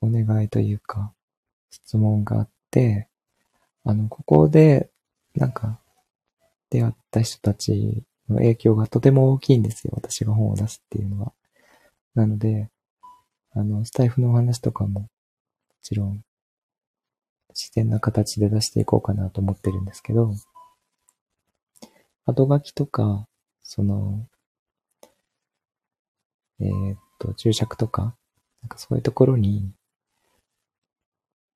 [0.00, 1.12] お願いというか、
[1.70, 3.08] 質問があって、
[3.84, 4.90] あの、ここで、
[5.34, 5.80] なんか、
[6.70, 9.92] 出会った人たちの影響がとても大きいんですよ。
[9.94, 11.32] 私が本を出すっていうのは。
[12.14, 12.70] なので、
[13.52, 15.08] あの、スタイフのお話とかも、も
[15.82, 16.22] ちろん、
[17.50, 20.32] 自然な形で出していこうかなと思ってるんですけど、
[22.26, 23.26] 後書きとか、
[23.62, 24.26] その、
[26.60, 28.14] えー、っと、注釈とか、
[28.62, 29.72] なんかそういうところに、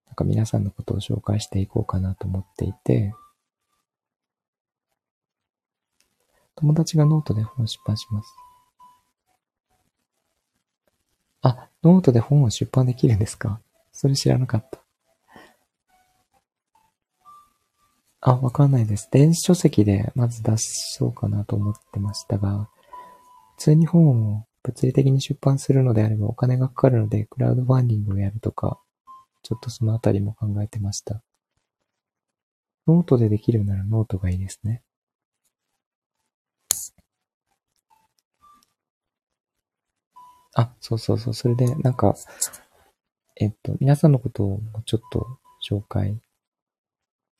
[0.06, 3.14] なんか皆さんのことを紹介していこうかなと思っていて、
[6.56, 8.32] 友達がノートで本を出版します。
[11.42, 13.60] あ、ノートで本を出版できるんですか？
[13.92, 14.78] それ知らなかった。
[18.20, 19.08] あ、わかんないです。
[19.10, 22.70] 電子書籍でまず出そうかなと思ってましたが、
[23.56, 28.80] 普通に本を物理的に出版するのであればお金がかかるので、クラウドファンディングをやるとか、
[29.42, 31.22] ちょっとそのあたりも考えてました。
[32.86, 34.82] ノートでできるならノートがいいですね。
[40.54, 41.34] あ、そうそうそう。
[41.34, 42.14] それで、なんか、
[43.36, 45.38] えっと、皆さんのことをもうちょっと
[45.68, 46.20] 紹介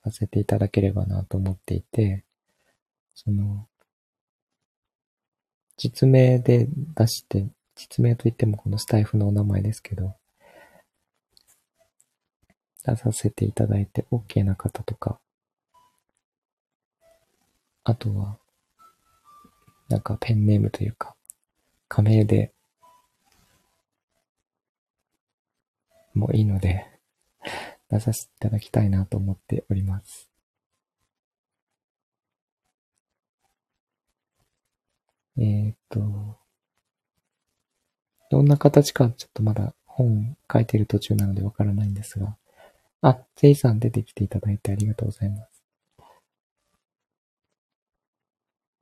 [0.02, 2.24] させていただければなと思っていて、
[3.14, 3.68] その、
[5.76, 10.14] 実名で出して、実名といってもこのスタイフのお名前ですけど、
[12.84, 15.18] 出させていただいて OK な方とか、
[17.82, 18.38] あとは、
[19.88, 21.14] なんかペンネームというか、
[21.88, 22.54] 仮名で
[26.14, 26.86] もういいので、
[27.90, 30.33] 出させていただきたいなと思っております。
[35.36, 36.38] えー、っと、
[38.30, 42.36] どんな形かちょっとまだ本書いてる途中なのでわからないんですが、
[43.02, 45.62] あ、せいさん出てきていただいてありがとうございます。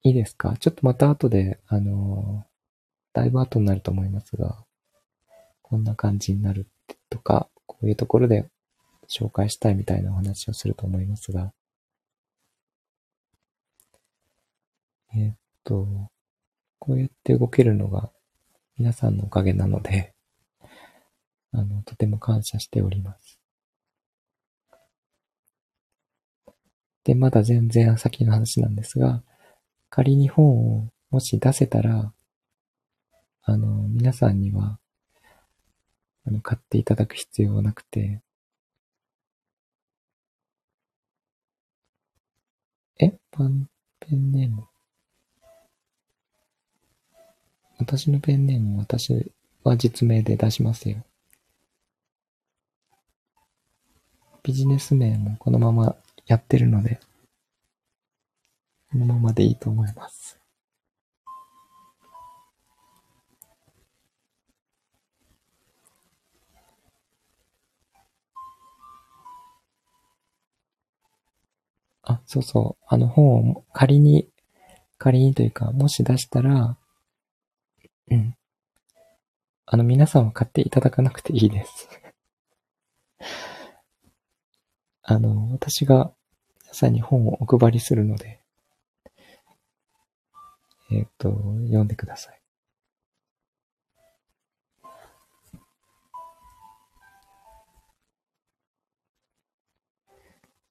[0.04, 0.56] いいですか？
[0.58, 2.44] ちょっとまた後で、あの
[3.12, 4.64] だいぶ後になると思いますが、
[5.62, 6.66] こんな感じになる
[7.08, 8.46] とか、こういうところで
[9.08, 11.52] 紹介したいみたいなお話をすると思いますが、
[15.14, 15.32] え、っ
[15.64, 16.10] と、
[16.84, 18.10] こうやって動けるのが
[18.76, 20.14] 皆さんのおかげなので、
[21.52, 23.38] あの、とても感謝しております。
[27.04, 29.22] で、まだ全然先の話なんですが、
[29.90, 32.12] 仮に本をもし出せたら、
[33.44, 34.80] あの、皆さんには
[36.26, 38.22] あの、買っていただく必要はなくて、
[42.98, 43.12] え？
[43.30, 43.68] パン、
[44.00, 44.71] ペンネーム？
[47.78, 49.32] 私のペンネーム私
[49.64, 51.04] は実名で出しますよ。
[54.42, 55.94] ビジネス名もこのまま
[56.26, 57.00] やってるので、
[58.90, 60.38] このままでいいと思います。
[72.02, 72.84] あ、そうそう。
[72.88, 74.28] あの本を仮に、
[74.98, 76.76] 仮にというか、もし出したら、
[78.12, 78.36] うん
[79.64, 81.89] あの、皆さんは買っていただかなくていいです
[85.02, 86.12] あの、私が
[86.62, 88.43] 皆さんに本をお配りするので、
[90.90, 91.30] えっ、ー、と、
[91.66, 92.43] 読んでください。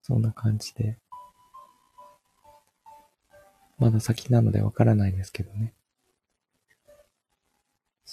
[0.03, 0.99] そんな感じで。
[3.79, 5.73] まだ先なのでわからないですけどね。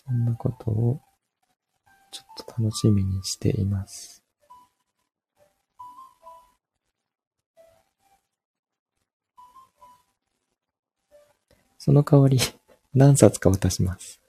[0.07, 1.01] そんなことを
[2.13, 4.23] ちょっと楽しみにしています。
[11.79, 12.39] その代わり
[12.95, 14.21] 何冊か渡します。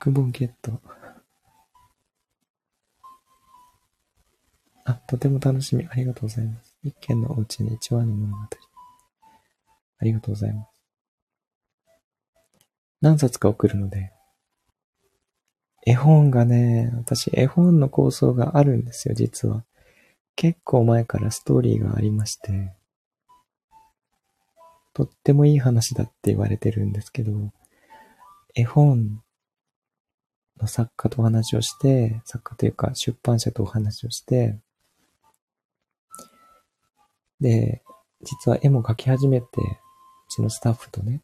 [0.00, 0.80] クボンゲット。
[4.84, 5.86] あ、とても楽しみ。
[5.86, 6.76] ありがとうございます。
[6.82, 8.73] 一軒のお家に一話の物語。
[9.98, 10.68] ありがとうございます。
[13.00, 14.12] 何冊か送るので。
[15.86, 19.64] 絵本がね、私絵本の構想があるんですよ、実は。
[20.36, 22.74] 結構前からストーリーがありまして。
[24.94, 27.52] とってもいい話だって言われてるんですけど、
[28.54, 29.22] 絵本
[30.60, 34.58] の作家とお話をして、作家というか出版社とお話をして、
[37.40, 37.82] で、
[38.22, 39.46] 実は絵も描き始めて、
[40.28, 41.22] うちのスタッフとね。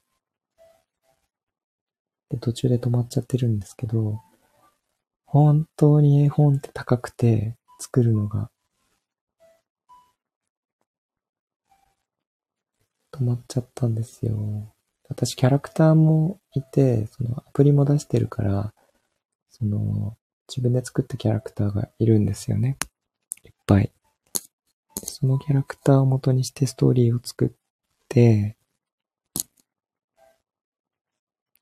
[2.31, 4.21] で、途中で止まっちゃってるんですけど、
[5.27, 8.51] 本当に絵本って高くて作るのが。
[13.13, 14.73] 止まっちゃったんですよ。
[15.09, 18.73] 私キャラクターもいて、そのアプリも出してるから、
[19.51, 20.17] その
[20.49, 22.79] 自分で作ったキャラクターがいるんですよね。
[23.45, 23.93] いっぱい。
[25.03, 27.51] そのキャラクターを元にしてストーリーを作っ
[28.09, 28.57] て、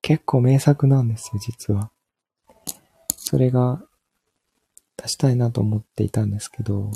[0.08, 1.90] 結構名作なんですよ、実は。
[3.14, 3.82] それが
[4.96, 6.92] 出したいなと思っていたんですけど、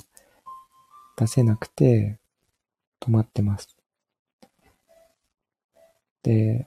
[1.19, 2.19] 出せなくて
[3.03, 3.77] 止まってます。
[6.23, 6.67] で、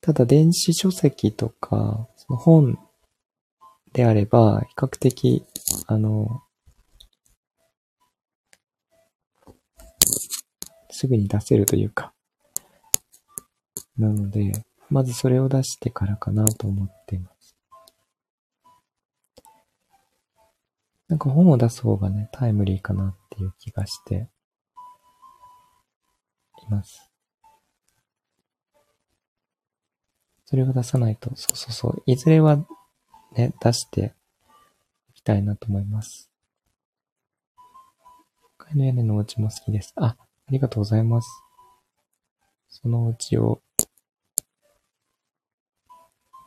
[0.00, 2.76] ただ電子書籍とか、その本
[3.92, 5.46] であれば、比較的、
[5.86, 6.42] あの、
[10.90, 12.13] すぐに出せるというか。
[13.98, 14.52] なので、
[14.90, 17.56] まずそれを出してからかなと思っています。
[21.08, 24.28] なんか本を出す方がね、タイムリーかなっていう気がして
[26.66, 27.10] います。
[30.46, 32.58] それを出さないと、そうそうそう、いずれは
[33.36, 34.14] ね、出して
[35.10, 36.30] いきたいなと思います。
[38.64, 39.92] 階の屋根のお家も好きです。
[39.96, 40.16] あ、あ
[40.50, 41.28] りがとうございます。
[42.68, 43.60] そのうちを、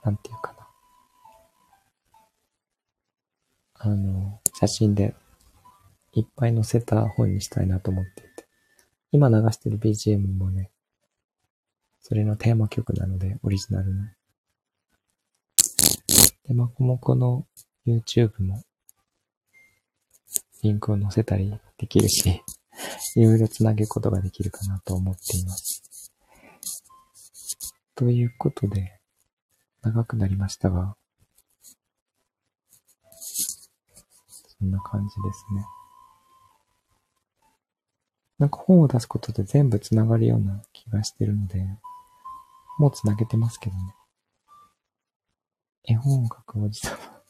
[0.08, 0.68] なんていうかな。
[3.74, 5.14] あの、写真で
[6.14, 8.48] いっぱい載せた本にしたいなと思っていて。
[9.12, 10.72] 今流してる BGM もね、
[12.00, 14.06] それのテーマ曲なので、オリジナルの。
[16.48, 17.46] で、まこもこの
[17.86, 18.64] YouTube も、
[20.64, 22.42] リンクを載せたりできるし、
[23.18, 26.14] いろいろつなげることができるかなと思っています。
[27.94, 28.97] ということで、
[29.88, 30.98] 長くなりましたが、
[34.60, 35.66] そんな感じですね。
[38.38, 41.66] なんか本を出すことで全部つながるような気がしてるので、
[42.78, 43.96] もうつなげてますけどね。
[45.86, 47.22] 絵本を描くおじさま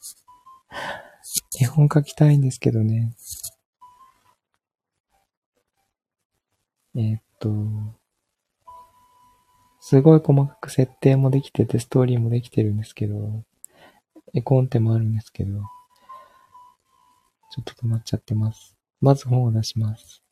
[1.62, 3.14] 絵本描きたいんですけどね。
[6.96, 7.97] えー、っと、
[9.88, 13.42] すごい細かく設定もできてて、ストーリーもできてるんですけど、
[14.34, 15.62] 絵コンテもあるんですけど、
[17.50, 18.76] ちょっと止まっちゃってます。
[19.00, 20.22] まず本を出します。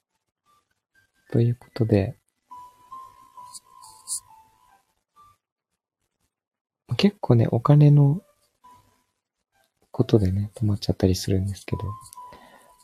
[1.33, 2.19] ということで、
[6.99, 8.20] 結構ね、お金の
[9.91, 11.83] ことでね、止まっちゃったりするんですけど、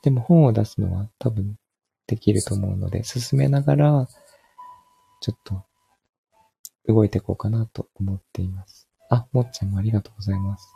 [0.02, 1.58] でも本を出すのは多分
[2.06, 4.08] できると思うので、進めながら、
[5.20, 5.66] ちょっと
[6.86, 8.88] 動いていこうかなと思っています。
[9.08, 10.72] あ、もっちゃんもありがとうございます。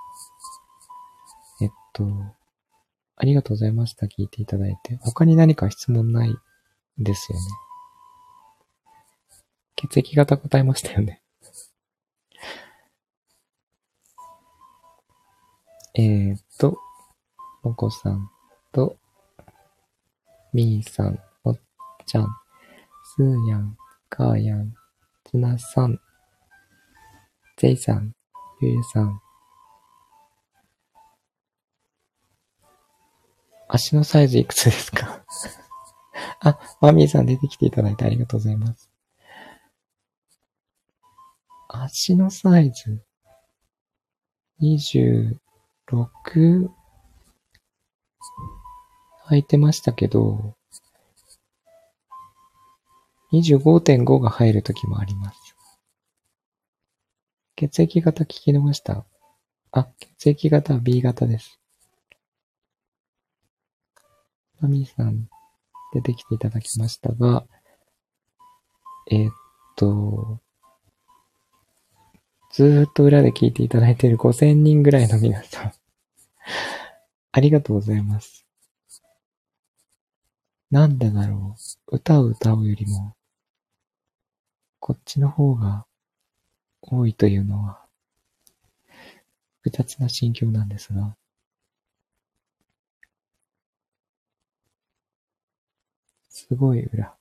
[1.62, 2.04] えっと、
[3.16, 4.06] ありがとうございました。
[4.06, 4.98] 聞いていただいて。
[5.02, 6.36] 他に何か質問ない
[6.98, 7.44] ですよね。
[9.76, 11.22] 血液型答えましたよね。
[15.94, 16.78] えっと、
[17.62, 18.30] もこさん
[18.72, 18.98] と、
[20.52, 21.60] みーさん、おっ
[22.06, 22.28] ちゃん、
[23.16, 23.76] すーやん、
[24.08, 24.74] かーやん、
[25.36, 26.00] つなさん、
[27.58, 28.14] ぜいさん、
[28.62, 29.20] ゆうさん。
[33.68, 35.22] 足のサイズいくつですか？
[36.40, 38.90] あ、マミーさん出てきていただいてありがとうございます。
[41.68, 43.04] 足のサイズ。
[44.62, 45.38] 26
[49.28, 50.56] 履いてましたけど、
[53.40, 55.56] 25.5が入るときもあります。
[57.56, 59.04] 血液型聞き逃した？
[59.72, 59.88] あ、
[60.18, 61.58] 血液型は B 型です。
[64.60, 65.28] マミさん、
[65.92, 67.44] 出てきていただきましたが、
[69.10, 69.32] えー、っ
[69.76, 70.40] と、
[72.52, 75.72] ずーっと裏で聞いていただいている5000人ぐらいの皆さん
[77.32, 78.46] ありがとうございます。
[80.70, 81.56] なんでだろ
[81.88, 81.96] う？
[81.96, 83.15] 歌を歌うよりも、
[84.80, 85.86] こっちの方が
[86.80, 87.80] 多いというのは、
[89.62, 91.16] 複雑な心境なんですが、
[96.28, 97.14] すごい裏。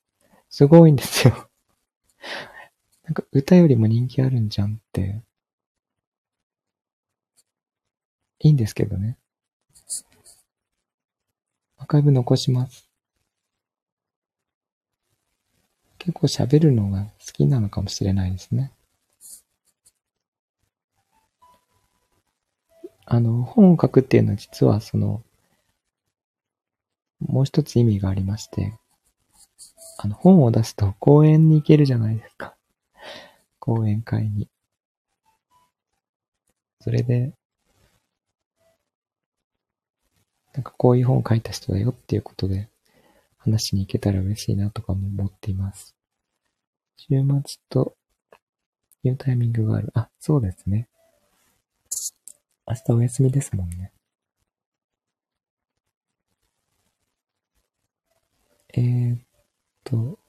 [0.49, 1.49] すごいんですよ
[3.03, 5.21] なんか歌よりも人気あるんじゃんって、
[8.39, 9.17] いいんですけどね。
[11.77, 12.89] アーカイブ残します。
[16.05, 18.71] 結構喋るのが好きなのかもしれないですね。
[23.05, 25.23] あの、本を書くっていうのは実はその、
[27.19, 28.77] もう一つ意味がありまして、
[29.97, 32.55] あの、本を出すと 講演に行けるじゃないですか。
[33.57, 34.47] 講演会に。
[36.81, 37.33] それで、
[40.53, 42.69] なんかこういう本を書いた人だよっていうことで
[43.39, 45.94] 話しに行けたら嬉しいなとかも思っています。
[46.97, 47.07] 週
[47.45, 47.95] 末と
[49.03, 49.91] いうタイミングがある。
[49.93, 50.87] あ、そうですね。
[52.67, 53.91] 明日お休みですもんね。
[58.73, 59.19] えー、っ
[59.83, 60.19] と、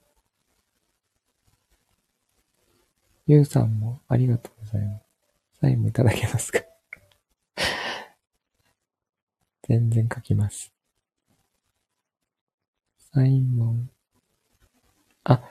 [3.26, 5.05] ゆうさんもありがとうございます。
[5.60, 6.60] サインもいただけますか？
[9.62, 10.72] 全然書きます。
[13.12, 13.74] サインも、
[15.24, 15.43] あ、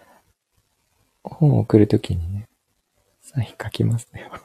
[1.29, 2.47] 本を送るときにね、
[3.21, 4.31] サイン書きますよ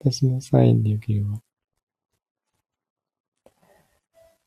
[0.00, 1.40] 私のサインでよければ。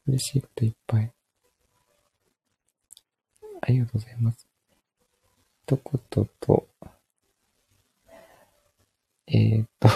[0.07, 1.11] 嬉しいこといっぱい。
[3.61, 4.47] ありがとうございます。
[5.65, 5.81] 一言
[6.39, 6.67] と、
[9.27, 9.89] えー、っと、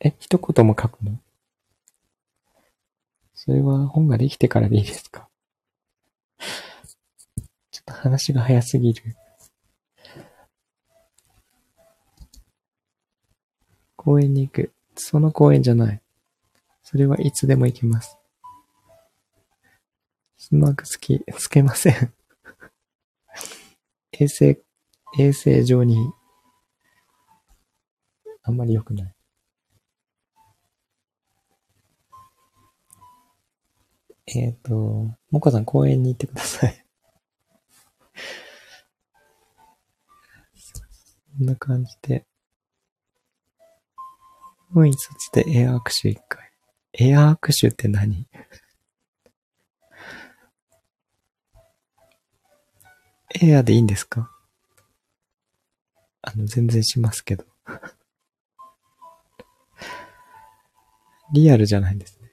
[0.00, 1.18] え、一言も書くの？
[3.34, 5.28] それは本ができてからでいいですか？
[7.86, 9.16] 話が早すぎる。
[13.96, 14.72] 公園に行く。
[14.94, 16.00] その公園じゃない。
[16.82, 18.16] それはいつでも行けます。
[20.38, 22.12] スマークつき、つけません
[24.12, 24.62] 衛生、
[25.18, 26.12] 衛生上に、
[28.42, 29.14] あんまり良くない。
[34.28, 34.74] えっ、ー、と、
[35.30, 36.85] もこさん公園に行ってください
[41.38, 42.24] こんな感じで。
[44.72, 46.50] 本一冊でエア握手一回。
[46.94, 48.26] エア握手って何？
[53.42, 54.30] エアでいいんですか？
[56.22, 57.44] あの、全然しますけど。
[61.32, 62.32] リアルじゃないんですね。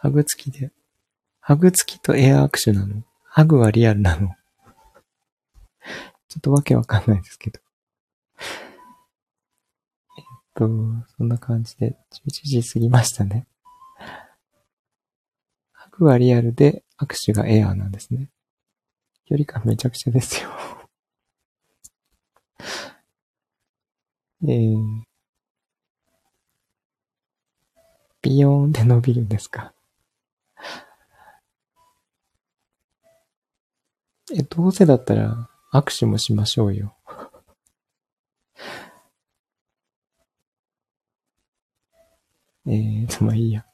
[0.00, 0.70] ハグ付きで。
[1.40, 3.02] ハグ付きとエア握手なの？
[3.24, 4.34] ハグはリアルなの？
[6.28, 7.60] ちょっとわけわかんないですけど。
[10.18, 10.68] えっと、
[11.16, 13.46] そんな感じで、11時過ぎましたね。
[15.72, 18.28] ハグはリアルで、握手がエアーなんですね。
[19.24, 20.50] 距離感めちゃくちゃですよ
[24.42, 25.02] えー、
[28.22, 29.72] ビヨーンって伸びるんですか？
[34.34, 36.96] え、どうせだったら握手もしましょうよ。
[42.66, 43.64] えーと、まあいいや。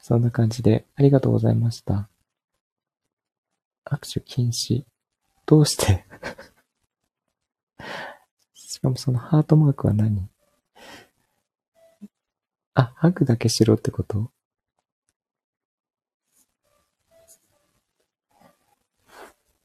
[0.00, 2.08] そんな感じで、ありがとうございました。
[3.84, 4.84] 握手禁止。
[5.46, 6.04] どうして？
[8.54, 10.28] しかもそのハートマークは何？
[12.74, 14.30] あ、ハグだけしろってこと？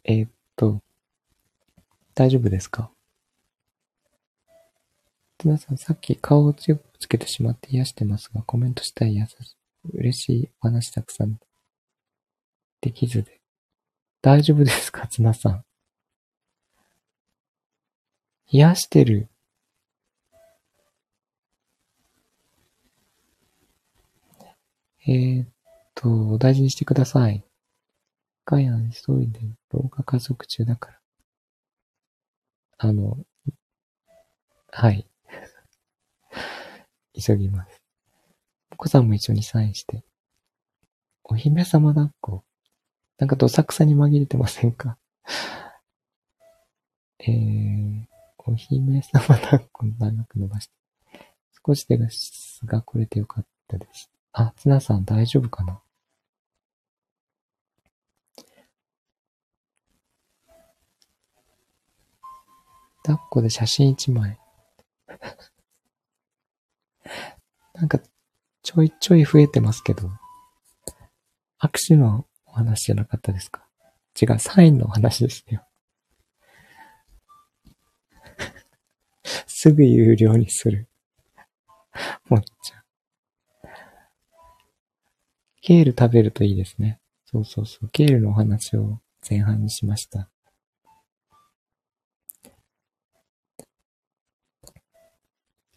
[0.05, 0.81] えー、っと、
[2.13, 2.91] 大丈夫ですか？
[5.43, 11.39] 皆さん、さっき顔を強くつけてしまって癒してますが、コメントしたい優しい、嬉しいお話たくさん
[12.81, 13.39] できずで。
[14.21, 15.07] 大丈夫ですか？
[15.07, 15.65] 綱さん。
[18.47, 19.30] 癒してる。
[25.05, 25.47] えー、っ
[25.95, 27.43] と、大事にしてください。
[28.45, 29.40] かやん、急いで、
[29.72, 30.99] 老化加速中だから。
[32.78, 33.18] あの、
[34.72, 35.07] はい。
[37.14, 37.82] 急ぎます。
[38.72, 40.03] お子さんも一緒にサインして。
[41.24, 42.44] お姫様抱っこ。
[43.18, 44.98] なんかどさくさに紛れてませんか？
[47.20, 48.06] えー、
[48.40, 50.74] お姫様抱っこ長く伸ばして。
[51.65, 51.98] 少しで
[52.65, 54.11] がこれてよかったです。
[54.34, 55.82] あ、ツナさん大丈夫かな？
[63.03, 64.39] 抱っこで写真一枚。
[67.73, 67.99] なんか、
[68.61, 70.09] ちょいちょい増えてますけど、
[71.61, 73.67] 握手のお話じゃなかったですか？
[74.21, 75.65] 違う、サインのお話でしたよ。
[79.47, 80.88] すぐ有料にする。
[82.30, 82.84] もっちゃん。
[85.61, 86.99] ケール食べるといいですね。
[87.25, 87.89] そうそうそう。
[87.89, 90.30] ケールのお話を前半にしました。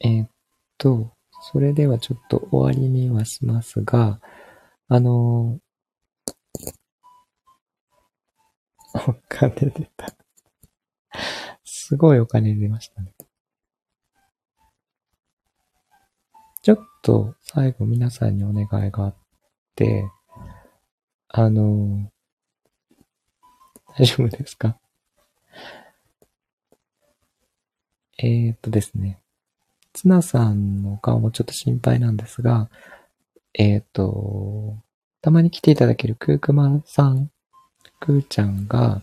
[0.01, 0.31] えー、っ
[0.79, 1.15] と、
[1.53, 4.21] それではちょっと終わりにはしますが、
[4.89, 5.59] あの
[8.95, 10.07] お金出た。
[11.65, 13.13] すごいお金出ましたね。
[16.63, 19.17] ちょっと最後皆さんにお願いがあっ
[19.77, 20.11] て、
[21.29, 22.11] あの
[23.97, 24.79] 大丈夫ですか？
[28.19, 29.21] えー、っとですね。
[29.97, 32.69] ツナさんの顔もちょっと心配なんですが、
[33.55, 34.77] えっ、ー、と、
[35.23, 37.31] たまに来ていただけるクークマンさん、
[37.99, 39.03] クーちゃんが、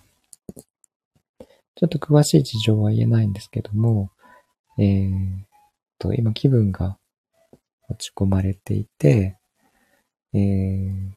[1.73, 4.11] ちょっと詳しい事情は言えないんですけども、
[4.77, 5.19] えっ、ー、
[5.97, 6.99] と、今気分が
[7.89, 9.39] 落ち込まれていて、
[10.31, 11.11] えー、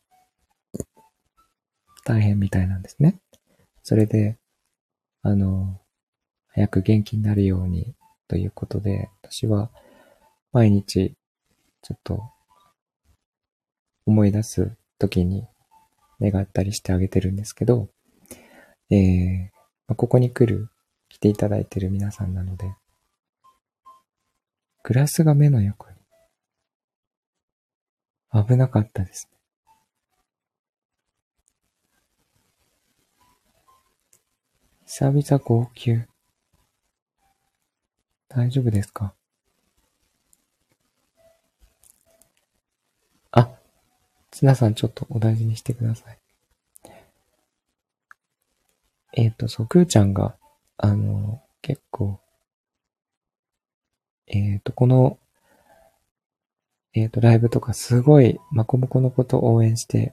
[2.07, 3.21] 大変みたいなんですね。
[3.83, 4.39] それで、
[5.21, 5.79] あの、
[6.49, 7.95] 早く元気になるように
[8.29, 9.71] ということで、私は
[10.53, 11.15] 毎日
[11.83, 12.31] ちょっと
[14.07, 15.47] 思い出す時に
[16.21, 17.89] 願ったりしてあげてるんですけど、
[18.91, 20.71] えー、ここに来る、
[21.09, 22.75] 来ていただいてる皆さんなので、
[24.83, 25.97] グラスが目の横に。
[28.33, 29.37] 危なかったですね。
[34.85, 36.07] 久々号泣。
[38.29, 39.15] 大丈夫ですか？
[43.33, 43.51] あ、
[44.31, 46.19] ツナさんちょっとお大事にしてください。
[49.15, 50.37] えっ、ー、と、そう、くーちゃんが、
[50.77, 52.21] あの、結構、
[54.27, 55.19] えっ、ー、と、この、
[56.93, 60.13] えっ、ー、と、ライブとかすごい、まこもこのことを応援して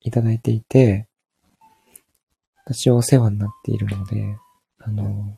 [0.00, 1.08] いただいていて、
[2.64, 4.36] 私はお世話になっているので、
[4.78, 5.36] あの、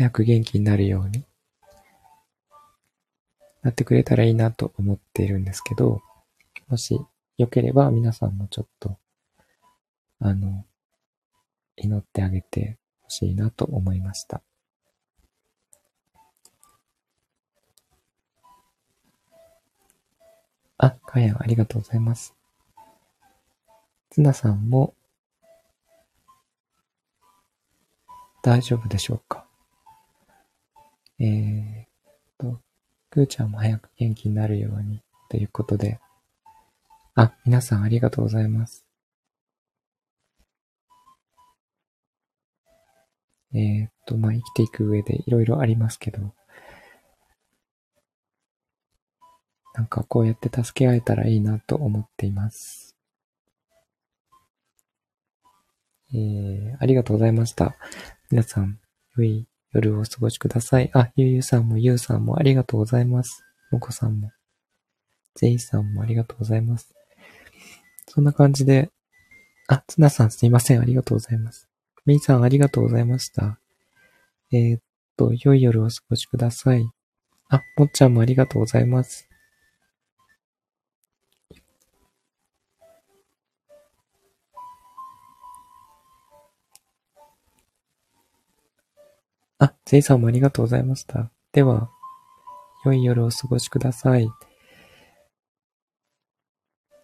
[0.00, 1.26] 早く元気になるように
[3.60, 6.00] なってくれたらいいなと思っているんですけど、
[6.68, 6.98] もし
[7.36, 8.96] よければ皆さんもちょっと、
[10.18, 10.64] あの、
[11.76, 14.40] 祈ってあげてほしいなと思いました。
[20.78, 22.34] あ、かやんありがとうございます。
[24.08, 24.94] つなさんも
[28.42, 29.49] 大丈夫でしょうか？
[31.22, 31.86] えー、っ
[32.38, 32.60] と、
[33.10, 36.00] くーちゃんも早く元気になるようにということで、
[37.14, 38.86] あ、皆さんありがとうございます。
[43.52, 46.32] えー、っと、まあ、生きていく上でいろいろありますけど、
[49.74, 52.96] なんかこうやって助け合えたらいいなと思っています。
[56.14, 57.76] えー、ありがとうございました。
[58.30, 58.80] 皆さん、
[59.16, 60.90] 良い夜をお過ごしください。
[60.94, 63.44] あ、ゆうゆうさんもゆうさんもありがとうございます。
[63.70, 64.32] もこさんも。
[65.36, 66.92] ゼイさんもありがとうございます。
[68.08, 68.90] そんな感じで、
[69.68, 70.80] あ、つなさんすいません。
[70.80, 71.68] ありがとうございます。
[72.04, 73.60] みいさんありがとうございました。
[74.52, 74.80] えー、っ
[75.16, 76.84] と、良い夜をお過ごしください。
[77.48, 79.29] あ、もっちゃんもありがとうございます。
[89.60, 91.30] あ、ゼイさんもありがとうございました。
[91.52, 91.90] では、
[92.84, 94.26] 良い夜をお過ごしください。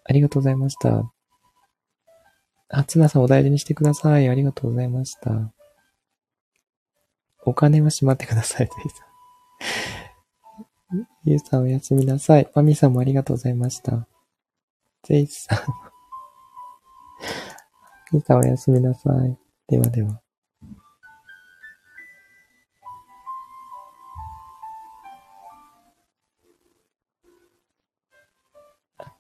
[0.04, 1.12] ありがとうございました。
[2.68, 4.28] あ、ツナさんお大事にしてください。
[4.28, 5.52] ありがとうございました。
[7.44, 9.06] お金はしまってください、ゼイさん。
[11.24, 12.50] ゆうさんおやすみなさい。
[12.54, 14.08] マミさんもありがとうございました。
[15.02, 15.58] ゼイさん。
[18.12, 19.36] ゆうさんおやすみなさい。
[19.68, 20.26] ではでは。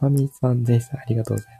[0.06, 0.92] マミさんです。
[0.94, 1.55] ありがとうございます。